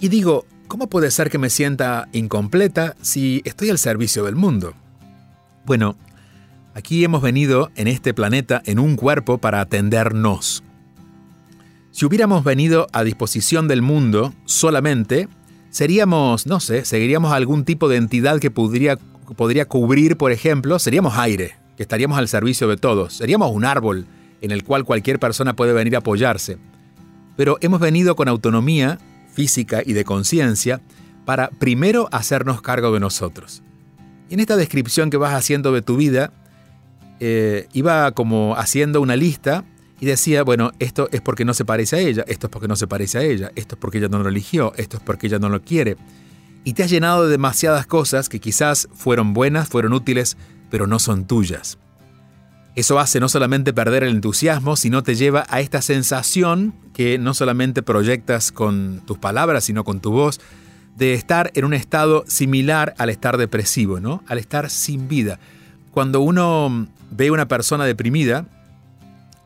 Y 0.00 0.08
digo, 0.08 0.46
¿Cómo 0.70 0.88
puede 0.88 1.10
ser 1.10 1.30
que 1.30 1.38
me 1.38 1.50
sienta 1.50 2.08
incompleta 2.12 2.94
si 3.02 3.42
estoy 3.44 3.70
al 3.70 3.78
servicio 3.78 4.24
del 4.24 4.36
mundo? 4.36 4.74
Bueno, 5.66 5.96
aquí 6.80 7.04
hemos 7.04 7.20
venido 7.20 7.70
en 7.76 7.88
este 7.88 8.14
planeta 8.14 8.62
en 8.64 8.78
un 8.78 8.96
cuerpo 8.96 9.36
para 9.36 9.60
atendernos. 9.60 10.64
Si 11.90 12.06
hubiéramos 12.06 12.42
venido 12.42 12.86
a 12.92 13.04
disposición 13.04 13.68
del 13.68 13.82
mundo 13.82 14.32
solamente, 14.46 15.28
seríamos, 15.68 16.46
no 16.46 16.58
sé, 16.58 16.86
seguiríamos 16.86 17.32
algún 17.34 17.66
tipo 17.66 17.86
de 17.90 17.96
entidad 17.96 18.40
que 18.40 18.50
podría, 18.50 18.96
podría 19.36 19.66
cubrir, 19.66 20.16
por 20.16 20.32
ejemplo, 20.32 20.78
seríamos 20.78 21.18
aire, 21.18 21.56
que 21.76 21.82
estaríamos 21.82 22.16
al 22.16 22.28
servicio 22.28 22.66
de 22.66 22.78
todos, 22.78 23.12
seríamos 23.12 23.52
un 23.52 23.66
árbol 23.66 24.06
en 24.40 24.50
el 24.50 24.64
cual 24.64 24.86
cualquier 24.86 25.18
persona 25.18 25.54
puede 25.54 25.74
venir 25.74 25.96
a 25.96 25.98
apoyarse. 25.98 26.56
Pero 27.36 27.58
hemos 27.60 27.80
venido 27.80 28.16
con 28.16 28.26
autonomía 28.26 28.98
física 29.34 29.82
y 29.84 29.92
de 29.92 30.04
conciencia 30.04 30.80
para 31.26 31.50
primero 31.50 32.08
hacernos 32.10 32.62
cargo 32.62 32.90
de 32.90 33.00
nosotros. 33.00 33.62
En 34.30 34.40
esta 34.40 34.56
descripción 34.56 35.10
que 35.10 35.18
vas 35.18 35.34
haciendo 35.34 35.72
de 35.72 35.82
tu 35.82 35.98
vida, 35.98 36.32
eh, 37.20 37.68
iba 37.74 38.10
como 38.12 38.56
haciendo 38.56 39.00
una 39.00 39.14
lista 39.14 39.64
y 40.00 40.06
decía, 40.06 40.42
bueno, 40.42 40.72
esto 40.78 41.08
es 41.12 41.20
porque 41.20 41.44
no 41.44 41.52
se 41.52 41.66
parece 41.66 41.96
a 41.96 41.98
ella, 42.00 42.24
esto 42.26 42.46
es 42.46 42.50
porque 42.50 42.68
no 42.68 42.76
se 42.76 42.86
parece 42.86 43.18
a 43.18 43.22
ella, 43.22 43.52
esto 43.54 43.74
es 43.74 43.80
porque 43.80 43.98
ella 43.98 44.08
no 44.08 44.18
lo 44.20 44.30
eligió, 44.30 44.72
esto 44.76 44.96
es 44.96 45.02
porque 45.02 45.26
ella 45.26 45.38
no 45.38 45.50
lo 45.50 45.62
quiere. 45.62 45.96
Y 46.64 46.72
te 46.72 46.82
has 46.82 46.90
llenado 46.90 47.24
de 47.24 47.30
demasiadas 47.30 47.86
cosas 47.86 48.28
que 48.28 48.40
quizás 48.40 48.88
fueron 48.94 49.34
buenas, 49.34 49.68
fueron 49.68 49.92
útiles, 49.92 50.38
pero 50.70 50.86
no 50.86 50.98
son 50.98 51.26
tuyas. 51.26 51.78
Eso 52.74 52.98
hace 52.98 53.20
no 53.20 53.28
solamente 53.28 53.74
perder 53.74 54.04
el 54.04 54.14
entusiasmo, 54.14 54.76
sino 54.76 55.02
te 55.02 55.14
lleva 55.14 55.44
a 55.50 55.60
esta 55.60 55.82
sensación 55.82 56.72
que 56.94 57.18
no 57.18 57.34
solamente 57.34 57.82
proyectas 57.82 58.52
con 58.52 59.02
tus 59.06 59.18
palabras, 59.18 59.64
sino 59.64 59.84
con 59.84 60.00
tu 60.00 60.12
voz, 60.12 60.40
de 60.96 61.14
estar 61.14 61.50
en 61.54 61.64
un 61.64 61.74
estado 61.74 62.24
similar 62.26 62.94
al 62.96 63.10
estar 63.10 63.36
depresivo, 63.36 64.00
¿no? 64.00 64.22
Al 64.26 64.38
estar 64.38 64.70
sin 64.70 65.08
vida. 65.08 65.38
Cuando 65.90 66.20
uno 66.20 66.86
ve 67.10 67.30
una 67.30 67.48
persona 67.48 67.84
deprimida, 67.84 68.46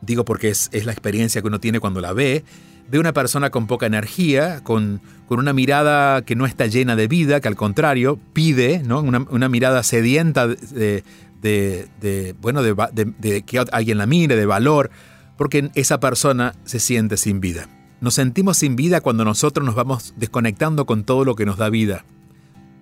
digo 0.00 0.24
porque 0.24 0.48
es, 0.48 0.70
la 0.84 0.92
experiencia 0.92 1.40
que 1.40 1.48
uno 1.48 1.60
tiene 1.60 1.80
cuando 1.80 2.00
la 2.00 2.12
ve, 2.12 2.44
ve 2.90 2.98
una 2.98 3.12
persona 3.12 3.50
con 3.50 3.66
poca 3.66 3.86
energía, 3.86 4.62
con, 4.62 5.00
con, 5.26 5.38
una 5.38 5.52
mirada 5.52 6.22
que 6.22 6.36
no 6.36 6.46
está 6.46 6.66
llena 6.66 6.96
de 6.96 7.08
vida, 7.08 7.40
que 7.40 7.48
al 7.48 7.56
contrario 7.56 8.18
pide, 8.32 8.82
¿no? 8.84 9.00
una, 9.00 9.26
una 9.30 9.48
mirada 9.48 9.82
sedienta 9.82 10.46
de, 10.46 11.02
de, 11.44 12.34
bueno, 12.40 12.62
de, 12.62 13.42
que 13.42 13.64
alguien 13.72 13.98
la 13.98 14.06
mire, 14.06 14.36
de 14.36 14.46
valor, 14.46 14.90
porque 15.36 15.70
esa 15.74 16.00
persona 16.00 16.54
se 16.64 16.80
siente 16.80 17.16
sin 17.16 17.40
vida. 17.40 17.68
Nos 18.00 18.14
sentimos 18.14 18.58
sin 18.58 18.76
vida 18.76 19.00
cuando 19.00 19.24
nosotros 19.24 19.64
nos 19.64 19.74
vamos 19.74 20.14
desconectando 20.16 20.86
con 20.86 21.04
todo 21.04 21.24
lo 21.24 21.34
que 21.36 21.46
nos 21.46 21.56
da 21.56 21.68
vida. 21.68 22.04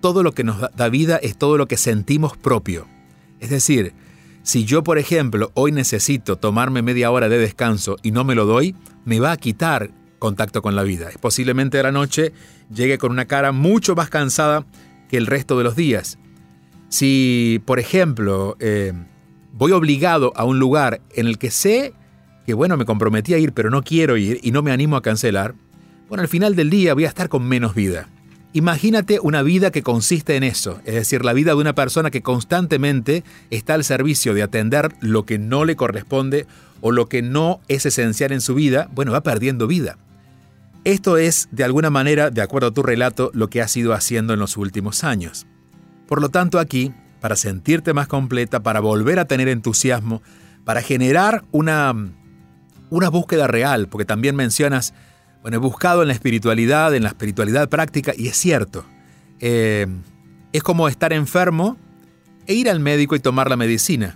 Todo 0.01 0.23
lo 0.23 0.33
que 0.33 0.43
nos 0.43 0.59
da 0.75 0.89
vida 0.89 1.17
es 1.17 1.37
todo 1.37 1.57
lo 1.57 1.67
que 1.67 1.77
sentimos 1.77 2.35
propio. 2.37 2.87
Es 3.39 3.49
decir, 3.49 3.93
si 4.43 4.65
yo, 4.65 4.83
por 4.83 4.97
ejemplo, 4.97 5.51
hoy 5.53 5.71
necesito 5.71 6.35
tomarme 6.35 6.81
media 6.81 7.09
hora 7.11 7.29
de 7.29 7.37
descanso 7.37 7.95
y 8.03 8.11
no 8.11 8.25
me 8.25 8.35
lo 8.35 8.45
doy, 8.45 8.75
me 9.05 9.21
va 9.21 9.31
a 9.31 9.37
quitar 9.37 9.91
contacto 10.19 10.61
con 10.61 10.75
la 10.75 10.83
vida. 10.83 11.09
Posiblemente 11.21 11.77
de 11.77 11.83
la 11.83 11.93
noche 11.93 12.33
llegue 12.73 12.97
con 12.97 13.11
una 13.11 13.25
cara 13.25 13.53
mucho 13.53 13.95
más 13.95 14.09
cansada 14.09 14.65
que 15.09 15.15
el 15.15 15.27
resto 15.27 15.57
de 15.57 15.63
los 15.63 15.77
días. 15.77 16.19
Si, 16.89 17.61
por 17.65 17.79
ejemplo, 17.79 18.57
eh, 18.59 18.93
voy 19.53 19.71
obligado 19.71 20.33
a 20.35 20.43
un 20.43 20.59
lugar 20.59 21.01
en 21.15 21.27
el 21.27 21.37
que 21.37 21.49
sé 21.49 21.93
que, 22.45 22.53
bueno, 22.53 22.75
me 22.75 22.85
comprometí 22.85 23.33
a 23.33 23.37
ir, 23.37 23.53
pero 23.53 23.69
no 23.69 23.81
quiero 23.81 24.17
ir 24.17 24.39
y 24.43 24.51
no 24.51 24.61
me 24.61 24.71
animo 24.71 24.97
a 24.97 25.01
cancelar, 25.01 25.55
bueno, 26.09 26.21
al 26.21 26.27
final 26.27 26.55
del 26.55 26.69
día 26.69 26.93
voy 26.93 27.05
a 27.05 27.07
estar 27.07 27.29
con 27.29 27.47
menos 27.47 27.73
vida. 27.73 28.09
Imagínate 28.55 29.19
una 29.19 29.41
vida 29.41 29.71
que 29.71 29.81
consiste 29.81 30.35
en 30.35 30.43
eso, 30.43 30.79
es 30.85 30.93
decir, 30.93 31.25
la 31.25 31.33
vida 31.33 31.51
de 31.51 31.57
una 31.57 31.73
persona 31.73 32.11
que 32.11 32.21
constantemente 32.21 33.23
está 33.49 33.73
al 33.73 33.83
servicio 33.83 34.35
de 34.35 34.43
atender 34.43 34.93
lo 34.99 35.25
que 35.25 35.39
no 35.39 35.65
le 35.65 35.75
corresponde 35.75 36.45
o 36.79 36.91
lo 36.91 37.09
que 37.09 37.23
no 37.23 37.61
es 37.67 37.87
esencial 37.87 38.31
en 38.31 38.41
su 38.41 38.53
vida, 38.53 38.89
bueno, 38.93 39.11
va 39.11 39.23
perdiendo 39.23 39.65
vida. 39.65 39.97
Esto 40.83 41.17
es, 41.17 41.47
de 41.51 41.63
alguna 41.63 41.89
manera, 41.89 42.29
de 42.29 42.43
acuerdo 42.43 42.67
a 42.67 42.73
tu 42.73 42.83
relato, 42.83 43.31
lo 43.33 43.49
que 43.49 43.61
has 43.61 43.75
ido 43.75 43.93
haciendo 43.93 44.33
en 44.33 44.39
los 44.39 44.55
últimos 44.55 45.03
años. 45.03 45.47
Por 46.07 46.21
lo 46.21 46.29
tanto, 46.29 46.59
aquí, 46.59 46.93
para 47.21 47.35
sentirte 47.35 47.93
más 47.93 48.07
completa, 48.07 48.61
para 48.61 48.81
volver 48.81 49.17
a 49.17 49.25
tener 49.25 49.47
entusiasmo, 49.47 50.21
para 50.63 50.83
generar 50.83 51.43
una, 51.51 51.95
una 52.91 53.09
búsqueda 53.09 53.47
real, 53.47 53.87
porque 53.87 54.05
también 54.05 54.35
mencionas, 54.35 54.93
Bueno, 55.43 55.57
he 55.57 55.59
buscado 55.59 56.01
en 56.01 56.07
la 56.07 56.13
espiritualidad, 56.13 56.95
en 56.95 57.03
la 57.03 57.09
espiritualidad 57.09 57.67
práctica, 57.67 58.13
y 58.17 58.29
es 58.29 58.37
cierto. 58.37 58.85
Eh, 59.41 59.85
es 60.53 60.63
como 60.63 60.87
estar 60.87 61.11
enfermo 61.11 61.75
e 62.47 62.53
ir 62.53 62.69
al 62.69 62.79
médico 62.79 63.13
y 63.17 63.19
tomar 63.19 63.49
la 63.49 63.57
medicina. 63.57 64.15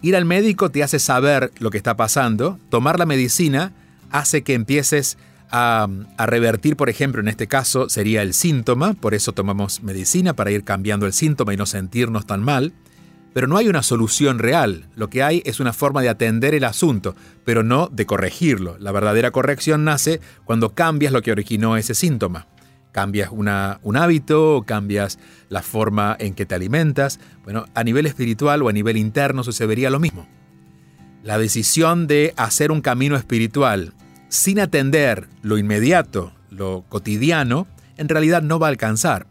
Ir 0.00 0.14
al 0.14 0.24
médico 0.24 0.70
te 0.70 0.84
hace 0.84 1.00
saber 1.00 1.50
lo 1.58 1.70
que 1.70 1.76
está 1.76 1.96
pasando, 1.96 2.60
tomar 2.68 3.00
la 3.00 3.04
medicina 3.04 3.72
hace 4.12 4.42
que 4.42 4.54
empieces 4.54 5.18
a, 5.50 5.88
a, 6.16 6.26
revertir, 6.26 6.76
por 6.76 6.88
ejemplo, 6.88 7.20
en 7.20 7.26
este 7.26 7.48
caso 7.48 7.88
sería 7.88 8.22
el 8.22 8.32
síntoma, 8.32 8.94
por 8.94 9.14
eso 9.14 9.32
tomamos 9.32 9.82
medicina 9.82 10.34
para 10.34 10.52
ir 10.52 10.62
cambiando 10.62 11.04
el 11.04 11.12
síntoma 11.12 11.52
y 11.52 11.56
no 11.56 11.66
sentirnos 11.66 12.26
tan 12.26 12.44
mal. 12.44 12.72
Pero 13.32 13.46
no 13.46 13.56
hay 13.56 13.68
una 13.68 13.82
solución 13.82 14.38
real, 14.38 14.88
lo 14.96 15.08
que 15.08 15.22
hay 15.22 15.42
es 15.44 15.60
una 15.60 15.72
forma 15.72 16.02
de 16.02 16.08
atender 16.08 16.54
el 16.54 16.64
asunto, 16.64 17.14
pero 17.44 17.62
no 17.62 17.88
de 17.88 18.04
corregirlo. 18.06 18.76
La 18.78 18.90
verdadera 18.90 19.30
corrección 19.30 19.84
nace 19.84 20.20
cuando 20.44 20.74
cambias 20.74 21.12
lo 21.12 21.22
que 21.22 21.30
originó 21.30 21.76
ese 21.76 21.94
síntoma. 21.94 22.48
Cambias 22.90 23.30
una, 23.30 23.78
un 23.84 23.96
hábito, 23.96 24.64
cambias 24.66 25.20
la 25.48 25.62
forma 25.62 26.16
en 26.18 26.34
que 26.34 26.44
te 26.44 26.56
alimentas. 26.56 27.20
Bueno, 27.44 27.66
a 27.74 27.84
nivel 27.84 28.06
espiritual 28.06 28.62
o 28.62 28.68
a 28.68 28.72
nivel 28.72 28.96
interno 28.96 29.44
sucedería 29.44 29.90
lo 29.90 30.00
mismo. 30.00 30.26
La 31.22 31.38
decisión 31.38 32.08
de 32.08 32.34
hacer 32.36 32.72
un 32.72 32.80
camino 32.80 33.14
espiritual 33.14 33.94
sin 34.28 34.58
atender 34.58 35.28
lo 35.42 35.56
inmediato, 35.56 36.32
lo 36.50 36.84
cotidiano, 36.88 37.68
en 37.96 38.08
realidad 38.08 38.42
no 38.42 38.58
va 38.58 38.68
a 38.68 38.70
alcanzar 38.70 39.26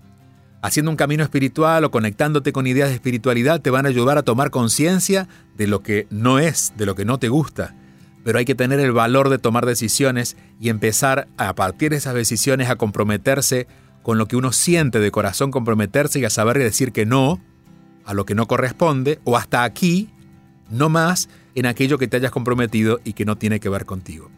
haciendo 0.61 0.91
un 0.91 0.97
camino 0.97 1.23
espiritual 1.23 1.83
o 1.83 1.91
conectándote 1.91 2.51
con 2.51 2.67
ideas 2.67 2.89
de 2.89 2.95
espiritualidad 2.95 3.61
te 3.61 3.69
van 3.69 3.85
a 3.85 3.89
ayudar 3.89 4.17
a 4.17 4.23
tomar 4.23 4.51
conciencia 4.51 5.27
de 5.55 5.67
lo 5.67 5.81
que 5.81 6.07
no 6.09 6.39
es, 6.39 6.73
de 6.77 6.85
lo 6.85 6.95
que 6.95 7.05
no 7.05 7.17
te 7.17 7.29
gusta. 7.29 7.75
Pero 8.23 8.37
hay 8.37 8.45
que 8.45 8.55
tener 8.55 8.79
el 8.79 8.91
valor 8.91 9.29
de 9.29 9.37
tomar 9.37 9.65
decisiones 9.65 10.35
y 10.59 10.69
empezar 10.69 11.27
a 11.37 11.55
partir 11.55 11.91
de 11.91 11.97
esas 11.97 12.13
decisiones 12.13 12.69
a 12.69 12.75
comprometerse 12.75 13.67
con 14.03 14.17
lo 14.17 14.27
que 14.27 14.35
uno 14.35 14.51
siente 14.51 14.99
de 14.99 15.11
corazón, 15.11 15.51
comprometerse 15.51 16.19
y 16.19 16.25
a 16.25 16.29
saber 16.29 16.57
decir 16.57 16.91
que 16.91 17.05
no 17.05 17.41
a 18.05 18.13
lo 18.13 18.25
que 18.25 18.35
no 18.35 18.47
corresponde 18.47 19.19
o 19.23 19.37
hasta 19.37 19.63
aquí, 19.63 20.09
no 20.69 20.89
más 20.89 21.29
en 21.53 21.67
aquello 21.67 21.97
que 21.97 22.07
te 22.07 22.17
hayas 22.17 22.31
comprometido 22.31 22.99
y 23.03 23.13
que 23.13 23.25
no 23.25 23.37
tiene 23.37 23.59
que 23.59 23.69
ver 23.69 23.85
contigo. 23.85 24.31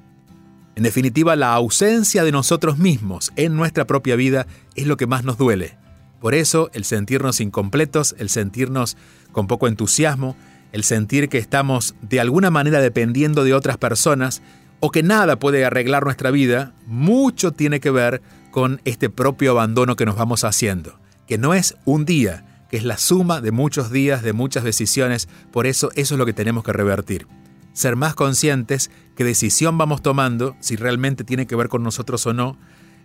En 0.76 0.84
definitiva, 0.84 1.36
la 1.36 1.54
ausencia 1.54 2.24
de 2.24 2.32
nosotros 2.32 2.78
mismos 2.78 3.32
en 3.36 3.56
nuestra 3.56 3.88
propia 3.88 4.16
vida 4.16 4.46
es 4.76 4.88
lo 4.88 4.98
que 4.98 5.08
más 5.08 5.24
nos 5.24 5.38
duele 5.38 5.78
por 6.22 6.36
eso 6.36 6.70
el 6.74 6.86
sentirnos 6.86 7.42
incompletos, 7.42 8.16
el 8.20 8.30
sentirnos 8.30 8.96
con 9.32 9.48
poco 9.48 9.68
entusiasmo, 9.68 10.38
el 10.72 10.84
sentir 10.84 11.28
que 11.28 11.40
estamos 11.40 11.96
de 12.02 12.22
alguna 12.22 12.52
manera 12.52 12.80
dependiendo 12.80 13.44
de 13.44 13.56
otras 13.56 13.78
personas 13.78 14.44
o 14.80 14.92
que 14.92 15.02
nada 15.02 15.38
puede 15.38 15.66
arreglar 15.66 16.06
nuestra 16.06 16.30
vida, 16.30 16.74
mucho 16.86 17.52
tiene 17.52 17.80
que 17.80 17.90
ver 17.90 18.22
con 18.52 18.82
este 18.86 19.10
propio 19.10 19.52
abandono 19.52 19.96
que 19.96 20.06
nos 20.06 20.16
vamos 20.16 20.44
haciendo, 20.44 21.00
que 21.28 21.40
no 21.40 21.56
es 21.56 21.76
un 21.86 22.06
día, 22.06 22.46
que 22.70 22.78
es 22.78 22.84
la 22.84 23.00
suma 23.00 23.42
de 23.42 23.52
muchos 23.52 23.92
días, 23.92 24.22
de 24.22 24.34
muchas 24.34 24.64
decisiones, 24.64 25.28
por 25.52 25.66
eso 25.66 25.90
eso 25.96 26.14
es 26.14 26.20
lo 26.20 26.26
que 26.28 26.34
tenemos 26.34 26.64
que 26.64 26.72
revertir. 26.72 27.28
Ser 27.74 27.96
más 27.96 28.14
conscientes 28.14 28.92
qué 29.16 29.24
decisión 29.24 29.78
vamos 29.78 30.04
tomando, 30.04 30.56
si 30.60 30.76
realmente 30.76 31.24
tiene 31.24 31.48
que 31.48 31.56
ver 31.56 31.68
con 31.68 31.82
nosotros 31.82 32.28
o 32.28 32.34
no, 32.34 32.58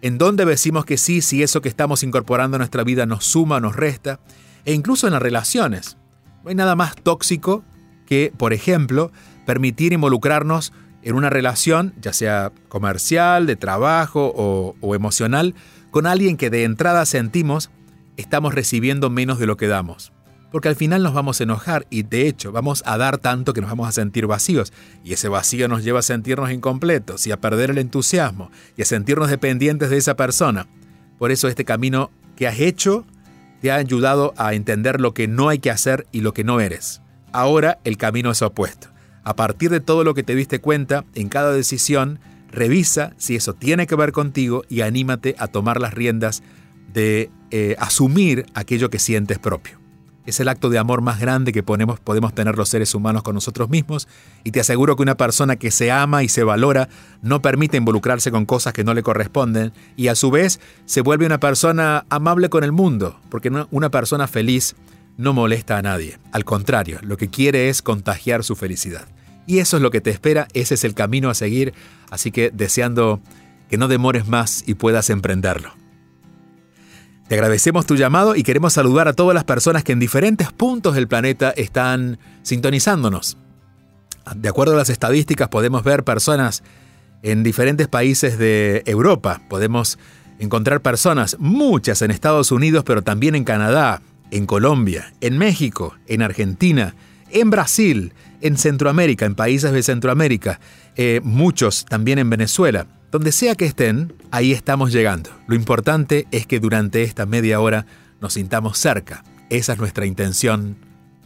en 0.02 0.18
dónde 0.18 0.44
decimos 0.44 0.84
que 0.84 0.98
sí 0.98 1.20
si 1.22 1.42
eso 1.42 1.60
que 1.60 1.68
estamos 1.68 2.02
incorporando 2.02 2.56
a 2.56 2.58
nuestra 2.58 2.84
vida 2.84 3.06
nos 3.06 3.24
suma 3.24 3.60
nos 3.60 3.76
resta, 3.76 4.20
e 4.64 4.72
incluso 4.72 5.06
en 5.06 5.12
las 5.12 5.22
relaciones. 5.22 5.96
No 6.42 6.50
hay 6.50 6.54
nada 6.54 6.76
más 6.76 6.96
tóxico 6.96 7.64
que, 8.06 8.32
por 8.36 8.52
ejemplo, 8.52 9.12
permitir 9.46 9.92
involucrarnos 9.92 10.72
en 11.02 11.14
una 11.14 11.30
relación, 11.30 11.94
ya 12.00 12.12
sea 12.12 12.52
comercial, 12.68 13.46
de 13.46 13.56
trabajo 13.56 14.32
o, 14.34 14.74
o 14.80 14.94
emocional, 14.94 15.54
con 15.90 16.06
alguien 16.06 16.36
que 16.36 16.50
de 16.50 16.64
entrada 16.64 17.06
sentimos 17.06 17.70
estamos 18.16 18.54
recibiendo 18.54 19.10
menos 19.10 19.38
de 19.38 19.46
lo 19.46 19.56
que 19.56 19.68
damos 19.68 20.12
porque 20.50 20.68
al 20.68 20.76
final 20.76 21.02
nos 21.02 21.14
vamos 21.14 21.40
a 21.40 21.44
enojar 21.44 21.86
y 21.90 22.02
de 22.02 22.28
hecho 22.28 22.52
vamos 22.52 22.82
a 22.86 22.96
dar 22.96 23.18
tanto 23.18 23.52
que 23.52 23.60
nos 23.60 23.70
vamos 23.70 23.88
a 23.88 23.92
sentir 23.92 24.26
vacíos 24.26 24.72
y 25.04 25.12
ese 25.12 25.28
vacío 25.28 25.68
nos 25.68 25.84
lleva 25.84 26.00
a 26.00 26.02
sentirnos 26.02 26.50
incompletos 26.50 27.26
y 27.26 27.32
a 27.32 27.40
perder 27.40 27.70
el 27.70 27.78
entusiasmo 27.78 28.50
y 28.76 28.82
a 28.82 28.86
sentirnos 28.86 29.30
dependientes 29.30 29.90
de 29.90 29.96
esa 29.96 30.16
persona. 30.16 30.66
Por 31.18 31.32
eso 31.32 31.48
este 31.48 31.64
camino 31.64 32.10
que 32.36 32.46
has 32.46 32.60
hecho 32.60 33.04
te 33.60 33.70
ha 33.70 33.76
ayudado 33.76 34.34
a 34.36 34.54
entender 34.54 35.00
lo 35.00 35.14
que 35.14 35.28
no 35.28 35.48
hay 35.48 35.58
que 35.58 35.70
hacer 35.70 36.06
y 36.12 36.20
lo 36.20 36.32
que 36.32 36.44
no 36.44 36.60
eres. 36.60 37.02
Ahora 37.32 37.78
el 37.84 37.96
camino 37.96 38.30
es 38.30 38.42
opuesto. 38.42 38.88
A 39.24 39.34
partir 39.34 39.70
de 39.70 39.80
todo 39.80 40.04
lo 40.04 40.14
que 40.14 40.22
te 40.22 40.34
diste 40.34 40.60
cuenta 40.60 41.04
en 41.14 41.28
cada 41.28 41.52
decisión, 41.52 42.20
revisa 42.52 43.12
si 43.16 43.34
eso 43.34 43.54
tiene 43.54 43.86
que 43.86 43.96
ver 43.96 44.12
contigo 44.12 44.62
y 44.68 44.82
anímate 44.82 45.34
a 45.38 45.48
tomar 45.48 45.80
las 45.80 45.94
riendas 45.94 46.42
de 46.92 47.30
eh, 47.50 47.74
asumir 47.78 48.46
aquello 48.54 48.88
que 48.88 48.98
sientes 48.98 49.38
propio. 49.38 49.85
Es 50.26 50.40
el 50.40 50.48
acto 50.48 50.70
de 50.70 50.78
amor 50.78 51.02
más 51.02 51.20
grande 51.20 51.52
que 51.52 51.62
podemos 51.62 52.34
tener 52.34 52.56
los 52.56 52.68
seres 52.68 52.94
humanos 52.94 53.22
con 53.22 53.34
nosotros 53.34 53.70
mismos 53.70 54.08
y 54.42 54.50
te 54.50 54.58
aseguro 54.60 54.96
que 54.96 55.02
una 55.02 55.16
persona 55.16 55.54
que 55.54 55.70
se 55.70 55.92
ama 55.92 56.24
y 56.24 56.28
se 56.28 56.42
valora 56.42 56.88
no 57.22 57.40
permite 57.40 57.76
involucrarse 57.76 58.32
con 58.32 58.44
cosas 58.44 58.72
que 58.72 58.82
no 58.82 58.92
le 58.92 59.04
corresponden 59.04 59.72
y 59.96 60.08
a 60.08 60.16
su 60.16 60.32
vez 60.32 60.60
se 60.84 61.00
vuelve 61.00 61.26
una 61.26 61.38
persona 61.38 62.04
amable 62.10 62.48
con 62.48 62.64
el 62.64 62.72
mundo, 62.72 63.20
porque 63.30 63.52
una 63.70 63.90
persona 63.90 64.26
feliz 64.26 64.74
no 65.16 65.32
molesta 65.32 65.78
a 65.78 65.82
nadie. 65.82 66.18
Al 66.32 66.44
contrario, 66.44 66.98
lo 67.02 67.16
que 67.16 67.30
quiere 67.30 67.68
es 67.68 67.80
contagiar 67.80 68.42
su 68.42 68.56
felicidad. 68.56 69.06
Y 69.46 69.60
eso 69.60 69.76
es 69.76 69.82
lo 69.82 69.92
que 69.92 70.00
te 70.00 70.10
espera, 70.10 70.48
ese 70.54 70.74
es 70.74 70.82
el 70.82 70.94
camino 70.94 71.30
a 71.30 71.34
seguir, 71.34 71.72
así 72.10 72.32
que 72.32 72.50
deseando 72.50 73.20
que 73.70 73.78
no 73.78 73.86
demores 73.86 74.26
más 74.26 74.64
y 74.66 74.74
puedas 74.74 75.08
emprenderlo. 75.08 75.85
Te 77.28 77.34
agradecemos 77.34 77.86
tu 77.86 77.96
llamado 77.96 78.36
y 78.36 78.44
queremos 78.44 78.72
saludar 78.72 79.08
a 79.08 79.12
todas 79.12 79.34
las 79.34 79.42
personas 79.42 79.82
que 79.82 79.90
en 79.90 79.98
diferentes 79.98 80.52
puntos 80.52 80.94
del 80.94 81.08
planeta 81.08 81.50
están 81.50 82.20
sintonizándonos. 82.42 83.36
De 84.36 84.48
acuerdo 84.48 84.74
a 84.74 84.76
las 84.76 84.90
estadísticas 84.90 85.48
podemos 85.48 85.82
ver 85.82 86.04
personas 86.04 86.62
en 87.22 87.42
diferentes 87.42 87.88
países 87.88 88.38
de 88.38 88.84
Europa, 88.86 89.40
podemos 89.48 89.98
encontrar 90.38 90.82
personas, 90.82 91.36
muchas 91.40 92.00
en 92.02 92.12
Estados 92.12 92.52
Unidos, 92.52 92.84
pero 92.84 93.02
también 93.02 93.34
en 93.34 93.42
Canadá, 93.42 94.02
en 94.30 94.46
Colombia, 94.46 95.12
en 95.20 95.36
México, 95.36 95.96
en 96.06 96.22
Argentina, 96.22 96.94
en 97.30 97.50
Brasil, 97.50 98.12
en 98.40 98.56
Centroamérica, 98.56 99.26
en 99.26 99.34
países 99.34 99.72
de 99.72 99.82
Centroamérica, 99.82 100.60
eh, 100.94 101.20
muchos 101.24 101.86
también 101.86 102.20
en 102.20 102.30
Venezuela. 102.30 102.86
Donde 103.10 103.30
sea 103.30 103.54
que 103.54 103.66
estén, 103.66 104.14
ahí 104.30 104.52
estamos 104.52 104.92
llegando. 104.92 105.30
Lo 105.46 105.54
importante 105.54 106.26
es 106.32 106.46
que 106.46 106.58
durante 106.58 107.02
esta 107.02 107.24
media 107.24 107.60
hora 107.60 107.86
nos 108.20 108.34
sintamos 108.34 108.78
cerca. 108.78 109.22
Esa 109.48 109.74
es 109.74 109.78
nuestra 109.78 110.06
intención 110.06 110.76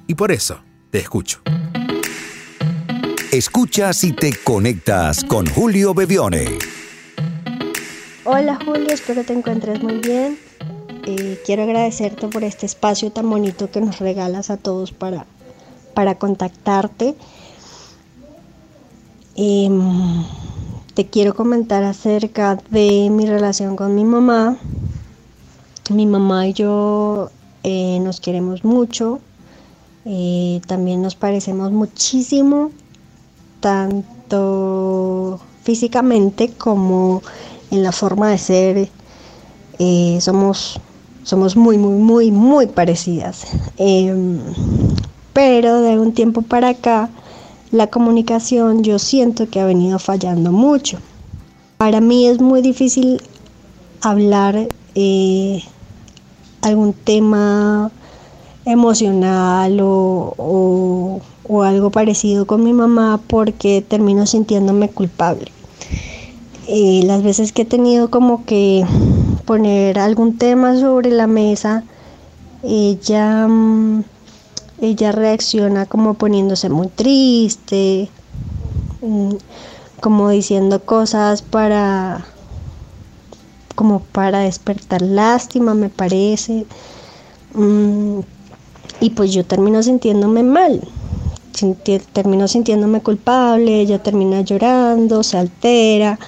y 0.06 0.14
por 0.14 0.30
eso 0.30 0.60
te 0.90 0.98
escucho. 0.98 1.40
Escuchas 3.32 4.04
y 4.04 4.12
te 4.12 4.34
conectas 4.44 5.24
con 5.24 5.46
Julio 5.46 5.94
Bebione. 5.94 6.58
Hola 8.24 8.58
Julio, 8.62 8.92
espero 8.92 9.24
te 9.24 9.32
encuentres 9.32 9.82
muy 9.82 10.00
bien. 10.00 10.38
Eh, 11.06 11.40
quiero 11.46 11.62
agradecerte 11.62 12.28
por 12.28 12.44
este 12.44 12.66
espacio 12.66 13.10
tan 13.10 13.30
bonito 13.30 13.70
que 13.70 13.80
nos 13.80 14.00
regalas 14.00 14.50
a 14.50 14.58
todos 14.58 14.92
para, 14.92 15.24
para 15.94 16.16
contactarte. 16.16 17.14
Eh, 19.36 19.70
te 21.00 21.06
quiero 21.06 21.34
comentar 21.34 21.82
acerca 21.82 22.58
de 22.68 23.08
mi 23.10 23.24
relación 23.24 23.74
con 23.74 23.94
mi 23.94 24.04
mamá. 24.04 24.58
Mi 25.88 26.04
mamá 26.04 26.46
y 26.46 26.52
yo 26.52 27.30
eh, 27.62 27.98
nos 28.02 28.20
queremos 28.20 28.66
mucho, 28.66 29.18
eh, 30.04 30.60
también 30.66 31.00
nos 31.00 31.14
parecemos 31.14 31.72
muchísimo, 31.72 32.70
tanto 33.60 35.40
físicamente 35.62 36.50
como 36.50 37.22
en 37.70 37.82
la 37.82 37.92
forma 37.92 38.28
de 38.28 38.36
ser. 38.36 38.90
Eh, 39.78 40.18
somos, 40.20 40.78
somos 41.22 41.56
muy, 41.56 41.78
muy, 41.78 41.94
muy, 41.94 42.30
muy 42.30 42.66
parecidas. 42.66 43.46
Em, 43.78 44.38
pero 45.32 45.80
de 45.80 45.98
un 45.98 46.12
tiempo 46.12 46.42
para 46.42 46.68
acá, 46.68 47.08
la 47.72 47.86
comunicación 47.86 48.82
yo 48.82 48.98
siento 48.98 49.48
que 49.48 49.60
ha 49.60 49.66
venido 49.66 49.98
fallando 49.98 50.52
mucho. 50.52 50.98
Para 51.78 52.00
mí 52.00 52.26
es 52.26 52.40
muy 52.40 52.62
difícil 52.62 53.22
hablar 54.00 54.68
eh, 54.94 55.62
algún 56.62 56.92
tema 56.92 57.90
emocional 58.64 59.78
o, 59.82 61.20
algo 61.64 61.90
parecido 61.90 62.46
con 62.46 62.62
mi 62.62 62.72
mamá 62.72 63.20
porque 63.26 63.84
termino 63.86 64.24
sintiéndome 64.24 64.88
culpable. 64.88 65.50
Eh, 66.68 67.02
las 67.04 67.24
veces 67.24 67.52
que 67.52 67.62
he 67.62 67.64
tenido 67.64 68.10
como 68.10 68.44
que 68.44 68.84
poner 69.46 69.98
algún 69.98 70.38
tema 70.38 70.78
sobre 70.78 71.10
la 71.10 71.26
mesa, 71.26 71.84
ella... 72.62 73.46
Mm, 73.48 74.04
ella 74.80 75.12
reacciona 75.12 75.86
como 75.86 76.14
poniéndose 76.14 76.70
muy 76.70 76.88
triste, 76.88 78.08
mm, 79.02 79.34
como 80.00 80.30
diciendo 80.30 80.82
cosas 80.84 81.42
para, 81.42 82.24
como 83.74 84.00
para 84.00 84.40
despertar 84.40 85.02
lástima, 85.02 85.74
me 85.74 85.90
parece. 85.90 86.66
Mm, 87.54 88.20
y 89.00 89.10
pues 89.10 89.32
yo 89.32 89.44
termino 89.44 89.82
sintiéndome 89.82 90.42
mal, 90.42 90.80
termino 92.12 92.48
sintiéndome 92.48 93.02
culpable, 93.02 93.80
ella 93.80 94.02
termina 94.02 94.40
llorando, 94.42 95.22
se 95.22 95.36
altera, 95.38 96.18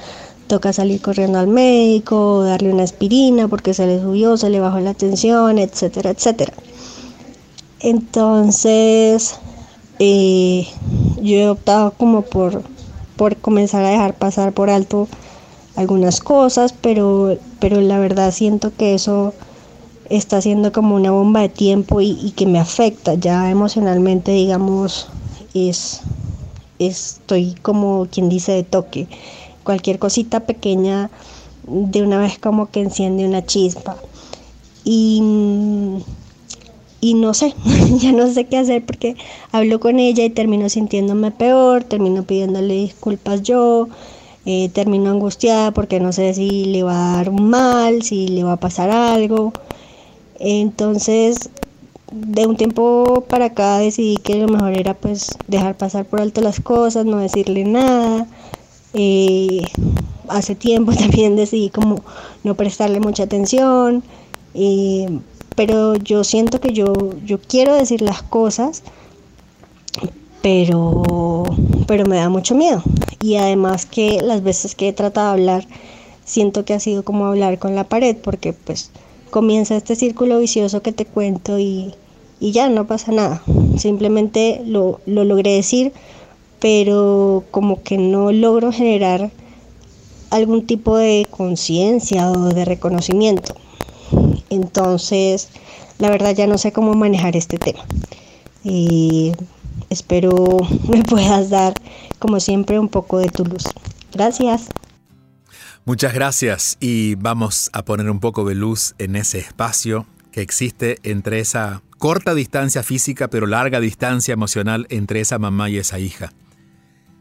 toca 0.46 0.72
salir 0.72 1.00
corriendo 1.00 1.38
al 1.38 1.48
médico, 1.48 2.42
darle 2.44 2.72
una 2.72 2.82
aspirina 2.82 3.48
porque 3.48 3.72
se 3.74 3.86
le 3.86 4.00
subió, 4.00 4.36
se 4.36 4.50
le 4.50 4.60
bajó 4.60 4.80
la 4.80 4.94
tensión, 4.94 5.58
etcétera, 5.58 6.10
etcétera. 6.10 6.52
Entonces, 7.82 9.36
eh, 9.98 10.68
yo 11.20 11.36
he 11.36 11.48
optado 11.48 11.92
como 11.92 12.22
por, 12.22 12.62
por 13.16 13.36
comenzar 13.36 13.84
a 13.84 13.90
dejar 13.90 14.14
pasar 14.14 14.52
por 14.52 14.70
alto 14.70 15.08
algunas 15.76 16.20
cosas, 16.20 16.72
pero, 16.72 17.36
pero 17.58 17.80
la 17.80 17.98
verdad 17.98 18.32
siento 18.32 18.72
que 18.76 18.94
eso 18.94 19.34
está 20.10 20.40
siendo 20.40 20.72
como 20.72 20.94
una 20.94 21.10
bomba 21.10 21.40
de 21.40 21.48
tiempo 21.48 22.00
y, 22.00 22.32
que 22.36 22.46
me 22.46 22.58
afecta 22.58 23.14
ya 23.14 23.50
emocionalmente, 23.50 24.32
digamos, 24.32 25.08
es, 25.54 26.02
estoy 26.78 27.54
como 27.62 28.06
quien 28.10 28.28
dice 28.28 28.52
de 28.52 28.62
toque. 28.62 29.08
Cualquier 29.64 29.98
cosita 29.98 30.40
pequeña 30.40 31.10
de 31.66 32.02
una 32.02 32.18
vez 32.18 32.38
como 32.38 32.70
que 32.70 32.80
enciende 32.80 33.26
una 33.26 33.44
chispa. 33.44 33.96
Y, 34.84 35.22
y 37.02 37.14
no 37.14 37.34
sé, 37.34 37.52
ya 37.98 38.12
no 38.12 38.32
sé 38.32 38.44
qué 38.46 38.58
hacer 38.58 38.86
porque 38.86 39.16
hablo 39.50 39.80
con 39.80 39.98
ella 39.98 40.24
y 40.24 40.30
termino 40.30 40.68
sintiéndome 40.68 41.32
peor, 41.32 41.82
termino 41.82 42.22
pidiéndole 42.22 42.74
disculpas 42.74 43.42
yo, 43.42 43.88
eh, 44.46 44.68
termino 44.68 45.10
angustiada 45.10 45.72
porque 45.72 45.98
no 45.98 46.12
sé 46.12 46.32
si 46.32 46.64
le 46.66 46.84
va 46.84 47.14
a 47.14 47.16
dar 47.16 47.32
mal, 47.32 48.02
si 48.02 48.28
le 48.28 48.44
va 48.44 48.52
a 48.52 48.60
pasar 48.60 48.90
algo. 48.90 49.52
Entonces, 50.38 51.50
de 52.12 52.46
un 52.46 52.56
tiempo 52.56 53.24
para 53.28 53.46
acá 53.46 53.78
decidí 53.78 54.18
que 54.18 54.36
lo 54.36 54.46
mejor 54.46 54.78
era 54.78 54.94
pues 54.94 55.30
dejar 55.48 55.76
pasar 55.76 56.04
por 56.04 56.20
alto 56.20 56.40
las 56.40 56.60
cosas, 56.60 57.04
no 57.04 57.16
decirle 57.16 57.64
nada. 57.64 58.28
Eh, 58.94 59.62
hace 60.28 60.54
tiempo 60.54 60.92
también 60.96 61.34
decidí 61.34 61.68
como 61.68 62.04
no 62.44 62.54
prestarle 62.54 63.00
mucha 63.00 63.24
atención. 63.24 64.04
Eh, 64.54 65.08
pero 65.56 65.96
yo 65.96 66.24
siento 66.24 66.60
que 66.60 66.72
yo, 66.72 66.92
yo 67.24 67.38
quiero 67.40 67.74
decir 67.74 68.02
las 68.02 68.22
cosas, 68.22 68.82
pero, 70.42 71.44
pero 71.86 72.06
me 72.06 72.16
da 72.16 72.28
mucho 72.28 72.54
miedo. 72.54 72.82
Y 73.20 73.36
además 73.36 73.86
que 73.86 74.20
las 74.22 74.42
veces 74.42 74.74
que 74.74 74.88
he 74.88 74.92
tratado 74.92 75.28
de 75.28 75.40
hablar, 75.40 75.66
siento 76.24 76.64
que 76.64 76.74
ha 76.74 76.80
sido 76.80 77.04
como 77.04 77.26
hablar 77.26 77.58
con 77.58 77.74
la 77.74 77.84
pared, 77.84 78.16
porque 78.16 78.52
pues 78.52 78.90
comienza 79.30 79.76
este 79.76 79.96
círculo 79.96 80.38
vicioso 80.40 80.82
que 80.82 80.92
te 80.92 81.06
cuento 81.06 81.58
y, 81.58 81.94
ya 82.40 82.68
no 82.68 82.88
pasa 82.88 83.12
nada. 83.12 83.42
Simplemente 83.78 84.62
lo, 84.66 85.00
lo 85.06 85.22
logré 85.22 85.54
decir, 85.54 85.92
pero 86.58 87.44
como 87.52 87.82
que 87.82 87.98
no 87.98 88.32
logro 88.32 88.72
generar 88.72 89.30
algún 90.30 90.66
tipo 90.66 90.96
de 90.96 91.26
conciencia 91.30 92.30
o 92.32 92.48
de 92.48 92.64
reconocimiento. 92.64 93.54
Entonces, 94.52 95.48
la 95.98 96.10
verdad 96.10 96.34
ya 96.34 96.46
no 96.46 96.58
sé 96.58 96.72
cómo 96.72 96.92
manejar 96.92 97.36
este 97.36 97.56
tema. 97.56 97.84
Y 98.62 99.32
espero 99.88 100.58
me 100.88 101.02
puedas 101.02 101.48
dar, 101.48 101.72
como 102.18 102.38
siempre, 102.38 102.78
un 102.78 102.88
poco 102.88 103.18
de 103.18 103.28
tu 103.28 103.44
luz. 103.44 103.64
Gracias. 104.12 104.68
Muchas 105.86 106.12
gracias 106.12 106.76
y 106.80 107.14
vamos 107.16 107.70
a 107.72 107.84
poner 107.84 108.10
un 108.10 108.20
poco 108.20 108.44
de 108.44 108.54
luz 108.54 108.94
en 108.98 109.16
ese 109.16 109.38
espacio 109.38 110.06
que 110.30 110.42
existe 110.42 110.98
entre 111.02 111.40
esa 111.40 111.82
corta 111.98 112.34
distancia 112.34 112.82
física 112.82 113.28
pero 113.28 113.46
larga 113.46 113.80
distancia 113.80 114.32
emocional 114.32 114.86
entre 114.90 115.20
esa 115.20 115.38
mamá 115.38 115.70
y 115.70 115.78
esa 115.78 115.98
hija. 115.98 116.32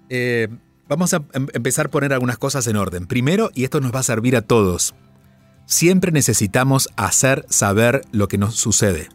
Eh, 0.10 0.50
vamos 0.88 1.13
a 1.13 1.24
em-, 1.34 1.48
empezar 1.54 1.88
a 1.88 1.89
poner 1.89 2.13
algunas 2.13 2.38
cosas 2.38 2.67
en 2.67 2.76
orden. 2.76 3.08
Primero, 3.08 3.50
y 3.56 3.63
esto 3.63 3.80
nos 3.80 3.96
va 3.96 4.02
a 4.02 4.04
servir 4.04 4.36
a 4.36 4.41
todos, 4.41 4.94
siempre 5.71 6.12
necesitamos 6.12 6.89
hacer 6.97 7.45
saber 7.49 8.01
lo 8.12 8.27
que 8.27 8.38
nos 8.38 8.55
sucede. 8.55 9.07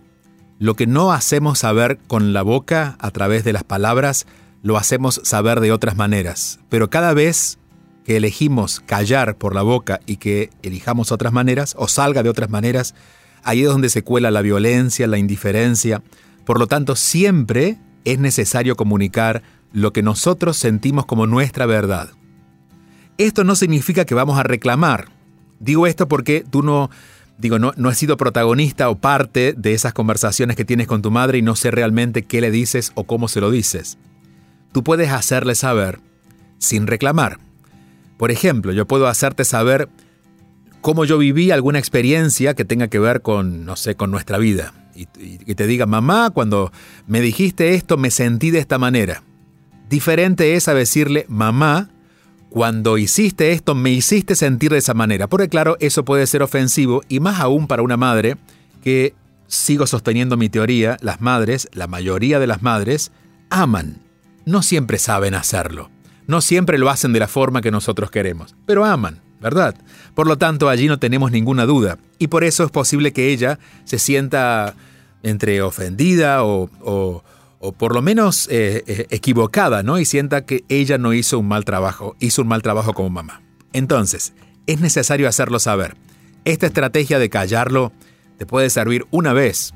Lo 0.58 0.74
que 0.74 0.86
no 0.86 1.12
hacemos 1.12 1.58
saber 1.58 1.98
con 2.06 2.32
la 2.32 2.40
boca 2.40 2.96
a 2.98 3.10
través 3.10 3.44
de 3.44 3.52
las 3.52 3.62
palabras, 3.62 4.26
lo 4.62 4.78
hacemos 4.78 5.20
saber 5.22 5.60
de 5.60 5.70
otras 5.70 5.96
maneras. 5.96 6.58
Pero 6.70 6.88
cada 6.88 7.12
vez 7.12 7.58
que 8.06 8.16
elegimos 8.16 8.80
callar 8.80 9.36
por 9.36 9.54
la 9.54 9.60
boca 9.60 10.00
y 10.06 10.16
que 10.16 10.48
elijamos 10.62 11.12
otras 11.12 11.32
maneras 11.32 11.74
o 11.78 11.88
salga 11.88 12.22
de 12.22 12.30
otras 12.30 12.48
maneras, 12.48 12.94
ahí 13.42 13.62
es 13.62 13.68
donde 13.68 13.90
se 13.90 14.02
cuela 14.02 14.30
la 14.30 14.40
violencia, 14.40 15.06
la 15.06 15.18
indiferencia. 15.18 16.02
Por 16.46 16.58
lo 16.58 16.66
tanto, 16.66 16.96
siempre 16.96 17.76
es 18.06 18.18
necesario 18.18 18.76
comunicar 18.76 19.42
lo 19.72 19.92
que 19.92 20.02
nosotros 20.02 20.56
sentimos 20.56 21.04
como 21.04 21.26
nuestra 21.26 21.66
verdad. 21.66 22.10
Esto 23.18 23.44
no 23.44 23.56
significa 23.56 24.06
que 24.06 24.14
vamos 24.14 24.38
a 24.38 24.42
reclamar. 24.42 25.15
Digo 25.60 25.86
esto 25.86 26.08
porque 26.08 26.44
tú 26.48 26.62
no, 26.62 26.90
digo, 27.38 27.58
no, 27.58 27.72
no 27.76 27.88
has 27.88 27.98
sido 27.98 28.16
protagonista 28.16 28.88
o 28.88 28.98
parte 28.98 29.54
de 29.56 29.74
esas 29.74 29.92
conversaciones 29.92 30.56
que 30.56 30.64
tienes 30.64 30.86
con 30.86 31.02
tu 31.02 31.10
madre 31.10 31.38
y 31.38 31.42
no 31.42 31.56
sé 31.56 31.70
realmente 31.70 32.22
qué 32.22 32.40
le 32.40 32.50
dices 32.50 32.92
o 32.94 33.04
cómo 33.04 33.28
se 33.28 33.40
lo 33.40 33.50
dices. 33.50 33.98
Tú 34.72 34.84
puedes 34.84 35.10
hacerle 35.10 35.54
saber 35.54 36.00
sin 36.58 36.86
reclamar. 36.86 37.38
Por 38.16 38.30
ejemplo, 38.30 38.72
yo 38.72 38.86
puedo 38.86 39.06
hacerte 39.06 39.44
saber 39.44 39.88
cómo 40.80 41.04
yo 41.04 41.18
viví 41.18 41.50
alguna 41.50 41.78
experiencia 41.78 42.54
que 42.54 42.64
tenga 42.64 42.88
que 42.88 42.98
ver 42.98 43.20
con, 43.22 43.64
no 43.64 43.76
sé, 43.76 43.94
con 43.94 44.10
nuestra 44.10 44.38
vida. 44.38 44.72
Y, 44.94 45.06
que 45.38 45.54
te 45.54 45.66
diga, 45.66 45.84
mamá, 45.84 46.30
cuando 46.30 46.72
me 47.06 47.20
dijiste 47.20 47.74
esto 47.74 47.96
me 47.96 48.10
sentí 48.10 48.50
de 48.50 48.60
esta 48.60 48.78
manera. 48.78 49.22
Diferente 49.90 50.54
es 50.54 50.68
a 50.68 50.74
decirle, 50.74 51.26
mamá, 51.28 51.90
cuando 52.56 52.96
hiciste 52.96 53.52
esto 53.52 53.74
me 53.74 53.90
hiciste 53.90 54.34
sentir 54.34 54.70
de 54.70 54.78
esa 54.78 54.94
manera. 54.94 55.26
Porque 55.26 55.50
claro, 55.50 55.76
eso 55.78 56.06
puede 56.06 56.26
ser 56.26 56.42
ofensivo 56.42 57.02
y 57.06 57.20
más 57.20 57.38
aún 57.38 57.66
para 57.66 57.82
una 57.82 57.98
madre 57.98 58.38
que, 58.82 59.12
sigo 59.46 59.86
sosteniendo 59.86 60.38
mi 60.38 60.48
teoría, 60.48 60.96
las 61.02 61.20
madres, 61.20 61.68
la 61.74 61.86
mayoría 61.86 62.38
de 62.38 62.46
las 62.46 62.62
madres, 62.62 63.12
aman. 63.50 63.98
No 64.46 64.62
siempre 64.62 64.98
saben 64.98 65.34
hacerlo. 65.34 65.90
No 66.26 66.40
siempre 66.40 66.78
lo 66.78 66.88
hacen 66.88 67.12
de 67.12 67.20
la 67.20 67.28
forma 67.28 67.60
que 67.60 67.70
nosotros 67.70 68.10
queremos, 68.10 68.56
pero 68.64 68.86
aman, 68.86 69.20
¿verdad? 69.38 69.74
Por 70.14 70.26
lo 70.26 70.38
tanto, 70.38 70.70
allí 70.70 70.86
no 70.86 70.98
tenemos 70.98 71.30
ninguna 71.32 71.66
duda, 71.66 71.98
y 72.18 72.28
por 72.28 72.42
eso 72.42 72.64
es 72.64 72.70
posible 72.70 73.12
que 73.12 73.34
ella 73.34 73.58
se 73.84 73.98
sienta 73.98 74.74
entre 75.22 75.60
ofendida 75.60 76.42
o, 76.42 77.22
por 77.72 77.94
lo 77.94 78.02
menos 78.02 78.48
eh, 78.50 78.82
eh, 78.86 79.06
equivocada, 79.10 79.82
¿no? 79.82 79.98
Y 79.98 80.04
sienta 80.04 80.44
que 80.44 80.64
ella 80.68 80.98
no 80.98 81.12
hizo 81.12 81.38
un 81.38 81.48
mal 81.48 81.64
trabajo, 81.64 82.16
hizo 82.20 82.42
un 82.42 82.48
mal 82.48 82.62
trabajo 82.62 82.94
como 82.94 83.10
mamá. 83.10 83.42
Entonces, 83.72 84.32
es 84.66 84.80
necesario 84.80 85.28
hacerlo 85.28 85.58
saber. 85.58 85.96
Esta 86.44 86.66
estrategia 86.66 87.18
de 87.18 87.30
callarlo 87.30 87.92
te 88.38 88.46
puede 88.46 88.70
servir 88.70 89.06
una 89.10 89.32
vez, 89.32 89.74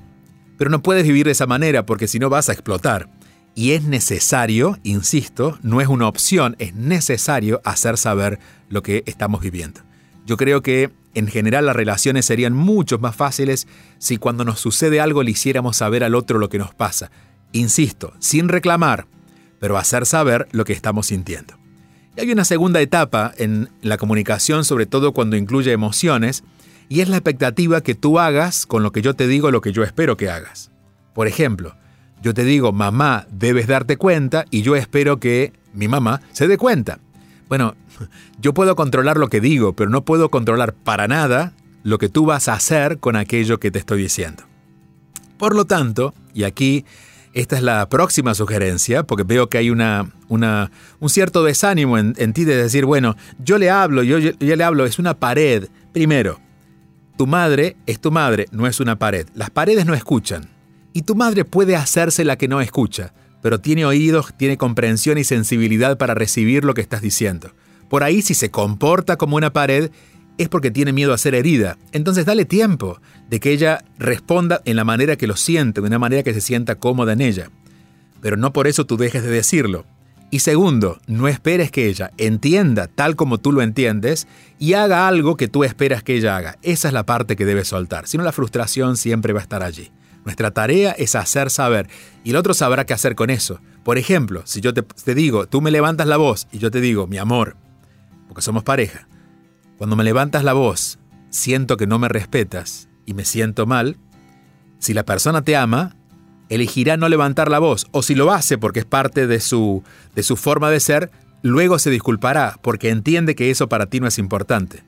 pero 0.59 0.71
no 0.71 0.83
puedes 0.83 1.05
vivir 1.05 1.27
de 1.27 1.33
esa 1.33 1.47
manera 1.47 1.87
porque 1.87 2.07
si 2.07 2.19
no 2.19 2.29
vas 2.29 2.49
a 2.49 2.53
explotar. 2.53 3.11
Y 3.55 3.73
es 3.73 3.83
necesario, 3.83 4.79
insisto, 4.85 5.59
no 5.63 5.81
es 5.81 5.89
una 5.89 6.07
opción, 6.07 6.57
es 6.59 6.75
necesario 6.75 7.61
hacer 7.65 7.97
saber 7.99 8.39
lo 8.69 8.83
que 8.83 9.03
estamos 9.07 9.41
viviendo. 9.41 9.81
Yo 10.25 10.37
creo 10.37 10.63
que 10.63 10.91
en 11.15 11.27
general 11.27 11.67
las 11.67 11.75
relaciones 11.75 12.25
serían 12.25 12.53
mucho 12.53 12.99
más 12.99 13.17
fáciles 13.17 13.67
si 13.99 14.17
cuando 14.17 14.45
nos 14.45 14.61
sucede 14.61 15.01
algo 15.01 15.23
le 15.23 15.33
hiciéramos 15.33 15.77
saber 15.77 16.05
al 16.05 16.15
otro 16.15 16.39
lo 16.39 16.49
que 16.49 16.59
nos 16.59 16.75
pasa. 16.75 17.11
Insisto, 17.53 18.13
sin 18.19 18.49
reclamar, 18.49 19.07
pero 19.59 19.77
hacer 19.77 20.07
saber 20.07 20.49
lo 20.53 20.65
que 20.65 20.73
estamos 20.73 21.07
sintiendo. 21.07 21.55
Y 22.17 22.21
hay 22.21 22.33
una 22.33 22.45
segunda 22.45 22.81
etapa 22.81 23.33
en 23.37 23.69
la 23.83 23.97
comunicación, 23.97 24.65
sobre 24.65 24.87
todo 24.87 25.13
cuando 25.13 25.37
incluye 25.37 25.73
emociones, 25.73 26.43
y 26.89 27.01
es 27.01 27.09
la 27.09 27.17
expectativa 27.17 27.83
que 27.83 27.95
tú 27.95 28.19
hagas 28.19 28.67
con 28.67 28.83
lo 28.83 28.91
que 28.91 29.03
yo 29.03 29.15
te 29.15 29.29
digo 29.29 29.51
lo 29.51 29.61
que 29.61 29.73
yo 29.73 29.85
espero 29.85 30.17
que 30.17 30.29
hagas. 30.29 30.71
Por 31.15 31.29
ejemplo, 31.29 31.77
yo 32.23 32.35
te 32.35 32.45
digo, 32.45 32.73
mamá, 32.73 33.27
debes 33.31 33.67
darte 33.67 33.97
cuenta 33.97 34.45
y 34.51 34.63
yo 34.63 34.77
espero 34.77 35.21
que 35.21 35.53
mi 35.73 35.89
mamá 35.89 36.21
se 36.33 36.49
dé 36.49 36.59
cuenta. 36.59 36.99
Bueno, 37.49 37.75
yo 38.41 38.55
puedo 38.55 38.75
controlar 38.77 39.17
lo 39.19 39.29
que 39.29 39.41
digo, 39.41 39.75
pero 39.75 39.89
no 39.89 40.05
puedo 40.05 40.31
controlar 40.31 40.75
para 40.75 41.07
nada 41.09 41.53
lo 41.83 41.99
que 41.99 42.09
tú 42.09 42.27
vas 42.27 42.49
a 42.49 42.55
hacer 42.55 42.99
con 42.99 43.17
aquello 43.17 43.61
que 43.61 43.71
te 43.71 43.79
estoy 43.79 44.03
diciendo. 44.03 44.45
Por 45.39 45.55
lo 45.55 45.65
tanto, 45.65 46.13
y 46.35 46.43
aquí 46.43 46.85
esta 47.33 47.57
es 47.57 47.63
la 47.63 47.89
próxima 47.89 48.35
sugerencia, 48.35 49.05
porque 49.05 49.23
veo 49.23 49.49
que 49.49 49.59
hay 49.59 49.71
una, 49.71 50.11
un 50.29 51.09
cierto 51.09 51.45
desánimo 51.45 51.97
en, 51.97 52.33
ti 52.33 52.45
de 52.45 52.57
decir, 52.57 52.85
bueno, 52.85 53.17
yo 53.39 53.59
le 53.59 53.71
hablo, 53.71 54.03
yo, 54.03 54.19
yo 54.19 54.35
le 54.57 54.65
hablo, 54.65 54.85
es 54.85 54.99
una 54.99 55.15
pared. 55.15 55.69
Primero, 55.93 56.41
tu 57.17 57.27
madre 57.27 57.77
es 57.87 58.01
tu 58.01 58.11
madre, 58.11 58.47
no 58.51 58.67
es 58.67 58.81
una 58.81 58.99
pared. 58.99 59.27
Las 59.35 59.51
paredes 59.51 59.87
no 59.87 59.95
escuchan. 59.95 60.49
Y 60.93 61.03
tu 61.03 61.15
madre 61.15 61.45
puede 61.45 61.77
hacerse 61.77 62.25
la 62.25 62.37
que 62.37 62.49
no 62.49 62.61
escucha, 62.61 63.13
pero 63.43 63.61
tiene 63.61 63.85
oídos, 63.85 64.35
tiene 64.37 64.57
comprensión 64.57 65.19
y 65.19 65.25
sensibilidad 65.25 65.99
para 65.99 66.15
recibir 66.15 66.65
lo 66.65 66.75
que 66.75 66.81
estás 66.81 67.01
diciendo. 67.01 67.53
Por 67.89 68.03
ahí 68.03 68.23
si 68.23 68.35
se 68.35 68.51
comporta 68.51 69.17
como 69.17 69.37
una 69.37 69.53
pared, 69.53 69.91
es 70.39 70.49
porque 70.49 70.71
tiene 70.71 70.93
miedo 70.93 71.13
a 71.13 71.19
ser 71.19 71.35
herida. 71.35 71.77
Entonces 71.93 72.25
dale 72.25 72.45
tiempo 72.45 73.01
de 73.29 73.41
que 73.41 73.53
ella 73.53 73.85
responda 73.99 74.63
en 74.65 74.77
la 74.77 74.85
manera 74.85 75.17
que 75.17 75.27
lo 75.27 75.37
siente, 75.37 75.81
de 75.81 75.87
una 75.87 75.99
manera 75.99 76.23
que 76.23 76.35
se 76.35 76.41
sienta 76.41 76.77
cómoda 76.77 77.13
en 77.13 77.21
ella. 77.21 77.51
Pero 78.21 78.37
no 78.37 78.53
por 78.53 78.67
eso 78.67 78.87
tú 78.87 78.97
dejes 78.97 79.23
de 79.23 79.31
decirlo. 79.31 79.85
Y 80.33 80.41
segundo, 80.41 81.01
no 81.09 81.27
esperes 81.27 81.73
que 81.73 81.89
ella 81.89 82.13
entienda 82.17 82.87
tal 82.87 83.17
como 83.17 83.39
tú 83.39 83.51
lo 83.51 83.63
entiendes 83.63 84.29
y 84.61 84.75
haga 84.75 85.09
algo 85.09 85.37
que 85.37 85.49
tú 85.49 85.65
esperas 85.65 86.05
que 86.05 86.15
ella 86.15 86.37
haga. 86.37 86.57
Esa 86.63 86.89
es 86.89 86.95
la 86.95 87.05
parte 87.05 87.35
que 87.35 87.45
debes 87.45 87.69
soltar, 87.69 88.07
si 88.07 88.17
no 88.17 88.23
la 88.23 88.31
frustración 88.31 88.97
siempre 88.97 89.33
va 89.33 89.41
a 89.41 89.43
estar 89.43 89.65
allí. 89.65 89.91
Nuestra 90.25 90.53
tarea 90.53 90.93
es 90.93 91.17
hacer 91.17 91.51
saber 91.51 91.89
y 92.23 92.31
el 92.31 92.37
otro 92.37 92.55
sabrá 92.55 92.87
qué 92.87 92.95
hacer 92.95 93.17
con 93.17 93.31
eso. 93.31 93.61
Por 93.83 93.99
ejemplo, 93.99 94.43
si 94.45 94.61
yo 94.61 94.73
te, 94.73 94.83
te 94.83 95.15
digo, 95.17 95.47
tú 95.47 95.61
me 95.63 95.73
levantas 95.73 96.07
la 96.07 96.17
voz 96.17 96.47
y 96.53 96.59
yo 96.59 96.71
te 96.71 96.81
digo, 96.81 97.09
mi 97.09 97.19
amor, 97.19 97.57
porque 98.29 98.43
somos 98.43 98.63
pareja, 98.63 99.09
cuando 99.81 99.97
me 99.97 100.05
levantas 100.05 100.45
la 100.45 100.53
voz, 100.53 100.99
siento 101.31 101.79
que 101.79 101.87
no 101.87 101.99
me 101.99 102.11
respetas 102.11 102.91
y 103.07 103.15
me 103.15 103.25
siento 103.25 103.65
mal, 103.65 103.97
si 104.79 104.93
la 104.93 105.07
persona 105.07 105.41
te 105.41 105.57
ama, 105.57 105.97
elegirá 106.51 106.99
no 106.99 107.09
levantar 107.09 107.51
la 107.51 107.61
voz, 107.61 107.87
o 107.91 108.03
si 108.03 108.15
lo 108.15 108.31
hace 108.31 108.59
porque 108.59 108.81
es 108.81 108.85
parte 108.85 109.27
de 109.27 109.41
su, 109.41 109.83
de 110.15 110.23
su 110.23 110.37
forma 110.37 110.69
de 110.69 110.81
ser, 110.81 111.11
luego 111.41 111.79
se 111.79 111.89
disculpará 111.89 112.59
porque 112.61 112.91
entiende 112.91 113.35
que 113.35 113.51
eso 113.51 113.71
para 113.71 113.87
ti 113.87 114.01
no 114.01 114.07
es 114.07 114.19
importante, 114.19 114.85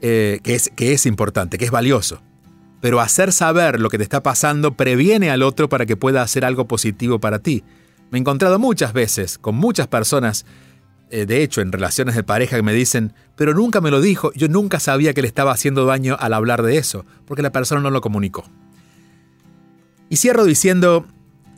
eh, 0.00 0.38
que, 0.44 0.54
es, 0.54 0.70
que 0.76 0.92
es 0.92 1.06
importante, 1.06 1.58
que 1.58 1.64
es 1.64 1.72
valioso. 1.72 2.22
Pero 2.80 3.00
hacer 3.00 3.32
saber 3.32 3.80
lo 3.80 3.88
que 3.88 3.98
te 3.98 4.04
está 4.04 4.22
pasando 4.22 4.74
previene 4.74 5.32
al 5.32 5.42
otro 5.42 5.68
para 5.68 5.86
que 5.86 5.96
pueda 5.96 6.22
hacer 6.22 6.44
algo 6.44 6.68
positivo 6.68 7.18
para 7.18 7.40
ti. 7.40 7.64
Me 8.12 8.18
he 8.18 8.20
encontrado 8.20 8.60
muchas 8.60 8.92
veces 8.92 9.38
con 9.38 9.56
muchas 9.56 9.88
personas, 9.88 10.46
de 11.10 11.42
hecho 11.42 11.60
en 11.60 11.72
relaciones 11.72 12.14
de 12.14 12.22
pareja, 12.22 12.56
que 12.56 12.62
me 12.62 12.72
dicen, 12.72 13.12
pero 13.36 13.54
nunca 13.54 13.80
me 13.80 13.90
lo 13.90 14.00
dijo, 14.00 14.32
yo 14.34 14.48
nunca 14.48 14.80
sabía 14.80 15.14
que 15.14 15.22
le 15.22 15.28
estaba 15.28 15.52
haciendo 15.52 15.84
daño 15.84 16.16
al 16.18 16.34
hablar 16.34 16.62
de 16.62 16.76
eso, 16.76 17.04
porque 17.26 17.42
la 17.42 17.52
persona 17.52 17.80
no 17.80 17.90
lo 17.90 18.00
comunicó. 18.00 18.44
Y 20.08 20.16
cierro 20.16 20.44
diciendo 20.44 21.06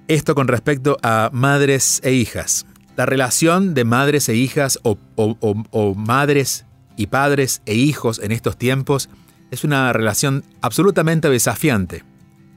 esto 0.09 0.35
con 0.35 0.49
respecto 0.49 0.99
a 1.03 1.31
madres 1.33 2.01
e 2.05 2.13
hijas. 2.13 2.67
La 2.97 3.07
relación 3.07 3.75
de 3.75 3.85
madres 3.85 4.29
e 4.29 4.37
hijas 4.37 4.79
o, 4.83 4.99
o, 5.17 5.95
madres 5.95 6.65
y 6.97 7.09
padres 7.09 7.61
e 7.67 7.75
hijos 7.75 8.21
en 8.21 8.33
estos 8.33 8.57
tiempos 8.57 9.11
es 9.51 9.65
una 9.65 9.93
relación 9.93 10.45
absolutamente 10.63 11.29
desafiante, 11.29 12.05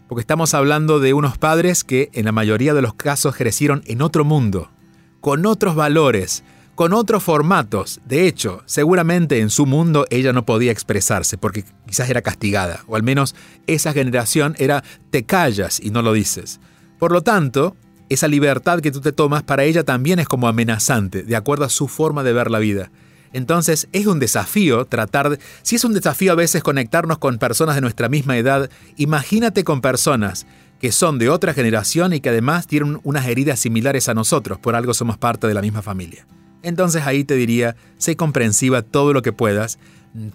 porque 0.08 0.22
estamos 0.22 0.54
hablando 0.54 1.00
de 1.00 1.14
unos 1.14 1.38
padres 1.38 1.84
que 1.84 2.10
en 2.14 2.26
la 2.26 2.32
mayoría 2.32 2.74
de 2.74 2.82
los 2.82 2.94
casos 2.94 3.36
crecieron 3.36 3.84
en 3.86 4.02
otro 4.02 4.24
mundo, 4.24 4.72
con 5.20 5.46
otros 5.46 5.76
valores, 5.76 6.44
con 6.80 6.94
otros 6.94 7.24
formatos. 7.24 8.00
De 8.06 8.26
hecho, 8.26 8.64
seguramente 8.66 9.42
en 9.42 9.50
su 9.50 9.66
mundo 9.66 10.06
ella 10.10 10.32
no 10.32 10.46
podía 10.46 10.72
expresarse 10.72 11.38
porque 11.38 11.66
quizás 11.86 12.10
era 12.10 12.22
castigada, 12.22 12.86
o 12.88 12.96
al 12.96 13.04
menos 13.04 13.36
esa 13.68 13.92
generación 13.92 14.56
era 14.60 14.86
te 15.12 15.26
callas 15.26 15.82
y 15.82 15.90
no 15.90 16.02
lo 16.02 16.14
dices. 16.14 16.62
Por 16.98 17.12
lo 17.12 17.22
tanto, 17.22 17.76
esa 18.08 18.30
libertad 18.30 18.80
que 18.80 18.94
tú 18.94 19.02
te 19.02 19.12
tomas 19.12 19.44
para 19.44 19.66
ella 19.66 19.84
también 19.84 20.20
es 20.20 20.30
como 20.30 20.48
amenazante, 20.48 21.24
de 21.24 21.36
acuerdo 21.36 21.66
a 21.66 21.70
su 21.70 21.90
forma 21.90 22.24
de 22.24 22.32
ver 22.32 22.50
la 22.50 22.60
vida. 22.60 22.92
Entonces 23.34 23.90
es 23.92 24.08
un 24.08 24.20
desafío 24.20 24.86
tratar 24.86 25.32
de... 25.32 25.40
Si 25.64 25.76
es 25.76 25.84
un 25.84 25.94
desafío 25.94 26.32
a 26.32 26.36
veces 26.36 26.64
conectarnos 26.64 27.18
con 27.18 27.40
personas 27.40 27.76
de 27.76 27.82
nuestra 27.82 28.08
misma 28.08 28.38
edad, 28.38 28.70
imagínate 28.96 29.66
con 29.66 29.82
personas 29.82 30.48
que 30.80 30.94
son 30.94 31.20
de 31.20 31.28
otra 31.28 31.54
generación 31.54 32.14
y 32.14 32.22
que 32.22 32.30
además 32.30 32.68
tienen 32.68 33.02
unas 33.04 33.28
heridas 33.28 33.60
similares 33.60 34.08
a 34.08 34.14
nosotros, 34.14 34.60
por 34.60 34.78
algo 34.78 34.94
somos 34.94 35.18
parte 35.18 35.46
de 35.46 35.54
la 35.54 35.62
misma 35.62 35.82
familia. 35.82 36.26
Entonces 36.64 37.06
ahí 37.06 37.24
te 37.24 37.36
diría, 37.36 37.76
sé 37.98 38.16
comprensiva 38.16 38.82
todo 38.82 39.14
lo 39.14 39.22
que 39.22 39.34
puedas. 39.34 39.80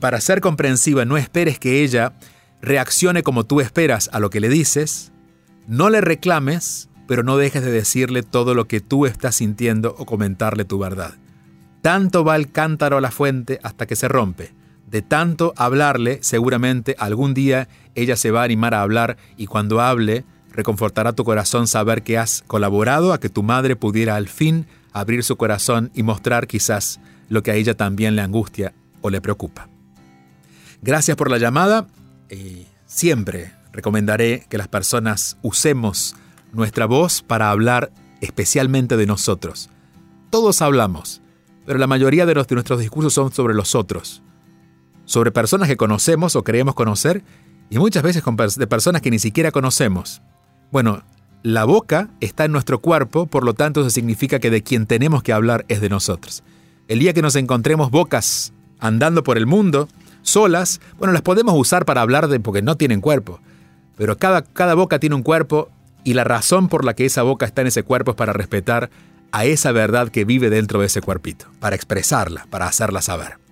Para 0.01 0.21
ser 0.21 0.41
comprensiva 0.41 1.05
no 1.05 1.17
esperes 1.17 1.59
que 1.59 1.83
ella 1.83 2.15
reaccione 2.63 3.23
como 3.23 3.45
tú 3.45 3.61
esperas 3.61 4.09
a 4.13 4.21
lo 4.21 4.31
que 4.31 4.41
le 4.41 4.49
dices. 4.49 5.13
No 5.67 5.91
le 5.91 6.01
reclames, 6.01 6.89
pero 7.07 7.23
no 7.23 7.37
dejes 7.37 7.63
de 7.65 7.71
decirle 7.71 8.23
todo 8.23 8.55
lo 8.55 8.67
que 8.67 8.81
tú 8.81 9.07
estás 9.07 9.37
sintiendo 9.37 9.95
o 9.99 10.07
comentarle 10.07 10.65
tu 10.65 10.79
verdad. 10.79 11.15
Tanto 11.83 12.25
va 12.25 12.37
el 12.37 12.51
cántaro 12.51 12.97
a 12.97 13.01
la 13.01 13.11
fuente 13.11 13.61
hasta 13.63 13.87
que 13.87 13.97
se 13.97 14.09
rompe. 14.09 14.53
De 14.91 15.03
tanto 15.03 15.53
hablarle, 15.57 16.19
seguramente 16.23 16.97
algún 16.99 17.35
día 17.35 17.69
ella 17.95 18.17
se 18.17 18.31
va 18.31 18.43
a 18.43 18.45
animar 18.45 18.75
a 18.75 18.83
hablar 18.83 19.17
y 19.37 19.47
cuando 19.47 19.81
hable, 19.81 20.25
reconfortará 20.53 21.13
tu 21.13 21.25
corazón 21.25 21.67
saber 21.67 22.03
que 22.03 22.17
has 22.17 22.43
colaborado 22.47 23.13
a 23.13 23.21
que 23.21 23.29
tu 23.29 23.43
madre 23.43 23.77
pudiera 23.77 24.17
al 24.17 24.29
fin 24.29 24.67
abrir 24.95 25.23
su 25.23 25.37
corazón 25.37 25.91
y 25.95 26.03
mostrar 26.03 26.47
quizás 26.47 27.01
lo 27.29 27.43
que 27.43 27.51
a 27.51 27.55
ella 27.55 27.77
también 27.77 28.17
le 28.17 28.23
angustia 28.23 28.73
o 29.03 29.11
le 29.11 29.21
preocupa. 29.21 29.69
Gracias 30.81 31.17
por 31.17 31.31
la 31.31 31.37
llamada. 31.37 31.87
y 32.31 32.67
siempre 32.87 33.53
recomendaré 33.73 34.47
que 34.49 34.57
las 34.57 34.69
personas 34.69 35.37
usemos 35.43 36.15
nuestra 36.53 36.87
voz 36.87 37.23
para 37.23 37.51
hablar 37.51 37.93
especialmente 38.21 38.97
de 38.97 39.07
nosotros. 39.07 39.69
Todos 40.31 40.63
hablamos, 40.63 41.21
pero 41.67 41.79
la 41.79 41.87
mayoría 41.87 42.25
de, 42.25 42.35
de 42.35 42.55
nuestros 42.55 42.79
discursos 42.79 43.13
son 43.13 43.33
sobre 43.33 43.55
los 43.55 43.75
otros, 43.75 44.23
sobre 45.05 45.33
personas 45.33 45.69
que 45.69 45.77
conocemos 45.77 46.37
o 46.37 46.45
creemos 46.45 46.75
conocer 46.75 47.25
y 47.69 47.79
muchas 47.79 48.03
veces 48.03 48.23
de 48.57 48.67
personas 48.67 49.03
que 49.03 49.11
ni 49.11 49.19
siquiera 49.19 49.51
conocemos. 49.51 50.23
Bueno, 50.71 51.03
la 51.45 51.67
boca 51.67 52.09
está 52.21 52.47
en 52.47 52.53
nuestro 52.53 52.79
cuerpo, 52.81 53.27
por 53.27 53.45
lo 53.45 53.53
tanto 53.53 53.83
eso 53.83 53.91
significa 53.91 54.39
que 54.39 54.49
de 54.49 54.63
quien 54.63 54.87
tenemos 54.87 55.23
que 55.23 55.35
hablar 55.35 55.67
es 55.69 55.83
de 55.83 55.91
nosotros. 55.91 56.43
El 56.89 57.01
día 57.01 57.13
que 57.13 57.21
nos 57.21 57.37
encontremos 57.37 57.91
bocas 57.91 58.55
andando 58.81 59.23
por 59.23 59.37
el 59.37 59.45
mundo, 59.45 59.87
solas, 60.23 60.81
bueno, 60.99 61.13
las 61.13 61.21
podemos 61.21 61.55
usar 61.55 61.85
para 61.85 62.01
hablar 62.01 62.29
de 62.29 62.41
porque 62.41 62.63
no 62.63 62.79
tienen 62.79 63.03
cuerpo. 63.03 63.41
Pero 63.99 64.17
cada, 64.17 64.43
cada 64.43 64.73
boca 64.73 64.99
tiene 64.99 65.17
un 65.17 65.23
cuerpo 65.23 65.69
y 66.03 66.15
la 66.15 66.25
razón 66.25 66.69
por 66.69 66.83
la 66.83 66.95
que 66.95 67.05
esa 67.05 67.23
boca 67.23 67.45
está 67.45 67.61
en 67.61 67.67
ese 67.67 67.83
cuerpo 67.83 68.13
es 68.13 68.17
para 68.17 68.33
respetar 68.33 68.89
a 69.31 69.45
esa 69.45 69.71
verdad 69.71 70.09
que 70.09 70.25
vive 70.25 70.49
dentro 70.49 70.81
de 70.81 70.87
ese 70.87 71.03
cuerpito, 71.03 71.45
para 71.61 71.77
expresarla, 71.77 72.47
para 72.49 72.69
hacerla 72.69 73.03
saber. 73.03 73.44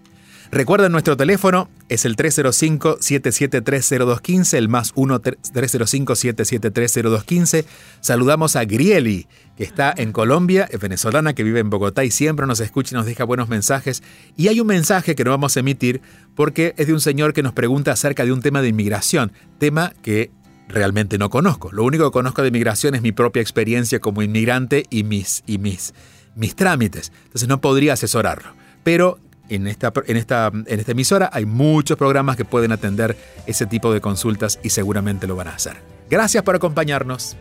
Recuerden 0.54 0.92
nuestro 0.92 1.16
teléfono, 1.16 1.70
es 1.88 2.04
el 2.04 2.14
305-7730215, 2.14 4.52
el 4.52 4.68
más 4.68 4.94
1-305-7730215. 4.94 7.64
Saludamos 8.02 8.54
a 8.56 8.66
Grieli, 8.66 9.28
que 9.56 9.64
está 9.64 9.94
en 9.96 10.12
Colombia, 10.12 10.68
es 10.70 10.78
venezolana, 10.78 11.32
que 11.32 11.42
vive 11.42 11.60
en 11.60 11.70
Bogotá 11.70 12.04
y 12.04 12.10
siempre 12.10 12.46
nos 12.46 12.60
escucha 12.60 12.94
y 12.94 12.98
nos 12.98 13.06
deja 13.06 13.24
buenos 13.24 13.48
mensajes. 13.48 14.02
Y 14.36 14.48
hay 14.48 14.60
un 14.60 14.66
mensaje 14.66 15.14
que 15.14 15.24
no 15.24 15.30
vamos 15.30 15.56
a 15.56 15.60
emitir 15.60 16.02
porque 16.34 16.74
es 16.76 16.86
de 16.86 16.92
un 16.92 17.00
señor 17.00 17.32
que 17.32 17.42
nos 17.42 17.54
pregunta 17.54 17.92
acerca 17.92 18.26
de 18.26 18.32
un 18.32 18.42
tema 18.42 18.60
de 18.60 18.68
inmigración, 18.68 19.32
tema 19.58 19.94
que 20.02 20.30
realmente 20.68 21.16
no 21.16 21.30
conozco. 21.30 21.72
Lo 21.72 21.82
único 21.82 22.04
que 22.04 22.12
conozco 22.12 22.42
de 22.42 22.48
inmigración 22.48 22.94
es 22.94 23.00
mi 23.00 23.12
propia 23.12 23.40
experiencia 23.40 24.00
como 24.00 24.20
inmigrante 24.20 24.84
y 24.90 25.04
mis, 25.04 25.44
y 25.46 25.56
mis, 25.56 25.94
mis 26.34 26.54
trámites. 26.54 27.10
Entonces 27.24 27.48
no 27.48 27.62
podría 27.62 27.94
asesorarlo. 27.94 28.52
Pero 28.84 29.18
en 29.54 29.66
esta, 29.66 29.92
en, 30.06 30.16
esta, 30.16 30.50
en 30.52 30.80
esta 30.80 30.92
emisora 30.92 31.30
hay 31.32 31.46
muchos 31.46 31.96
programas 31.96 32.36
que 32.36 32.44
pueden 32.44 32.72
atender 32.72 33.16
ese 33.46 33.66
tipo 33.66 33.92
de 33.92 34.00
consultas 34.00 34.58
y 34.62 34.70
seguramente 34.70 35.26
lo 35.26 35.36
van 35.36 35.48
a 35.48 35.54
hacer. 35.54 35.76
Gracias 36.10 36.42
por 36.42 36.54
acompañarnos. 36.54 37.36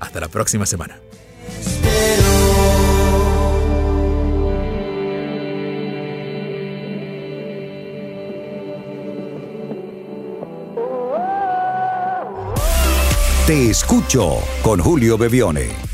Hasta 0.00 0.20
la 0.20 0.28
próxima 0.28 0.66
semana. 0.66 0.98
Te 13.46 13.68
escucho 13.68 14.38
con 14.62 14.80
Julio 14.80 15.18
Bevione. 15.18 15.93